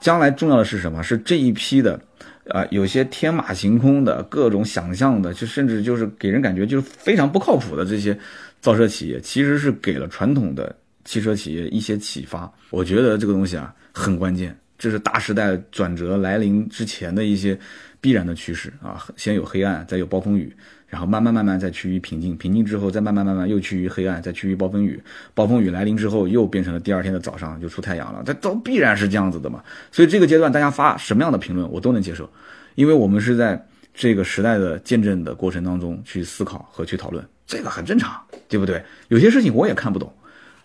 [0.00, 1.02] 将来重要的是什么？
[1.02, 2.00] 是这一批的，
[2.48, 8.18] 啊，有些天马行空的各种想象的，就甚至就是给人感觉就是非常不靠谱的这些。
[8.62, 17.58] 造车企业其实是给了传统的汽车企业一些启发，我觉得这个东西啊很关键，这是大时代转折来临之前的一些
[18.00, 19.04] 必然的趋势啊。
[19.16, 20.54] 先有黑暗，再有暴风雨，
[20.86, 25.02] 然后慢慢慢慢再趋于平静，平静之后再慢慢慢慢又趋于黑暗，再趋于暴风雨，
[25.34, 29.60] 暴风雨来临之后又变成了第二天的早上就出太阳了，这都必然是这样子的嘛。
[29.90, 32.30] 所以这个阶段大家发什么样的评论我都能接受，
[32.76, 33.60] 因为我们是在
[33.92, 37.24] 这个时代的见证的过程当中去思考和去讨论。
[37.46, 38.82] 这个很正常，对不对？
[39.08, 40.12] 有些事情我也看不懂，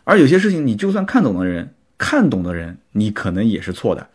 [0.03, 4.07] 而有些事情你就算看懂的人，看懂的人，你可能也是错的，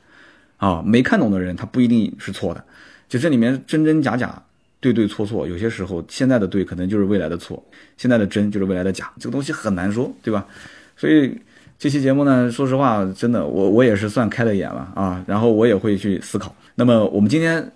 [0.56, 2.64] 啊，没看懂的人他不一定是错的。
[3.08, 4.42] 就这里面真真假假，
[4.80, 7.62] 对对错错，有些时候现在的对可能就是未来的错，
[7.96, 10.46] 现在的真就是未来的假，这个东西很难说，对吧？
[10.96, 11.38] 所以
[11.78, 16.54] 这期节目呢，说实话，真的我我也是算开了眼了啊，然后我也会去思考。
[16.74, 17.70] 那么我们今天。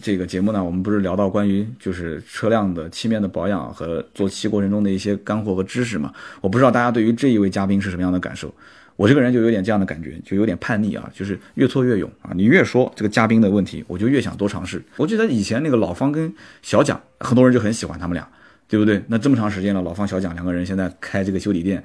[0.00, 6.12] 这个节目呢，我们不是聊到关于就是车辆的漆面的保养和做漆过程中的一些干货和知识嘛？
[6.40, 8.52] 我不知道大家对于这一位嘉宾是什么样的感受。
[8.96, 12.32] 我这个人就有点这样的感觉，就有点叛逆啊，就是越挫越勇啊。
[12.34, 14.82] 你越说这个嘉宾的问题，我就越想多尝试。
[14.96, 18.28] 我记得以前那个老方跟小蒋，很多人就很喜欢他们俩，
[18.66, 19.00] 对不对？
[19.06, 21.80] 那这么长时间了，老方小蒋两个人现在开这个修理店，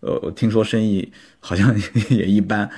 [0.00, 1.74] 呃，听说生意好像
[2.10, 2.68] 也一般。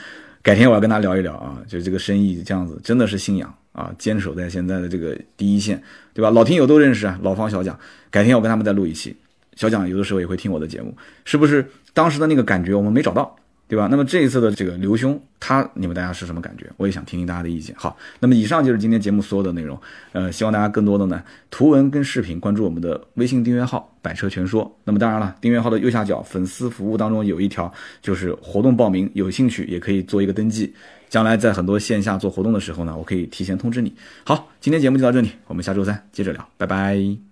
[0.41, 5.83] 改天我要跟他聊一聊啊，就这个生意这样子，真的是信仰啊，坚守在现在的这个第一线，
[6.15, 6.31] 对吧？
[6.31, 7.79] 老听友都认识啊，老方、小蒋，
[8.11, 9.17] 改天我跟他们再录一期。
[9.57, 11.65] 小蒋有的时候也会听我的节目，是不是？
[11.93, 13.37] 当时的那个感觉我们没找到。
[13.71, 13.87] 对吧？
[13.89, 16.69] 那么这一次的这个刘兄，他你们大家是什么感觉？
[16.77, 17.73] 我也想听听大家的意见。
[17.79, 19.81] 好，那么以上就是今天节目所有的内容。
[20.11, 24.77] 呃，希望大家更多的呢，图文跟视频关注我们的微信订阅号“百车全说”。
[24.83, 30.75] 那么当然了，订阅号的右下角粉丝服务当中有一条就是活动报名，有兴趣也可以做一个登记。
[31.11, 33.93] 将来在很多线下做活动的时候呢，我可以提前通知你。
[34.25, 37.30] 好，今天节目就到这里，我们下周三接着聊，拜拜。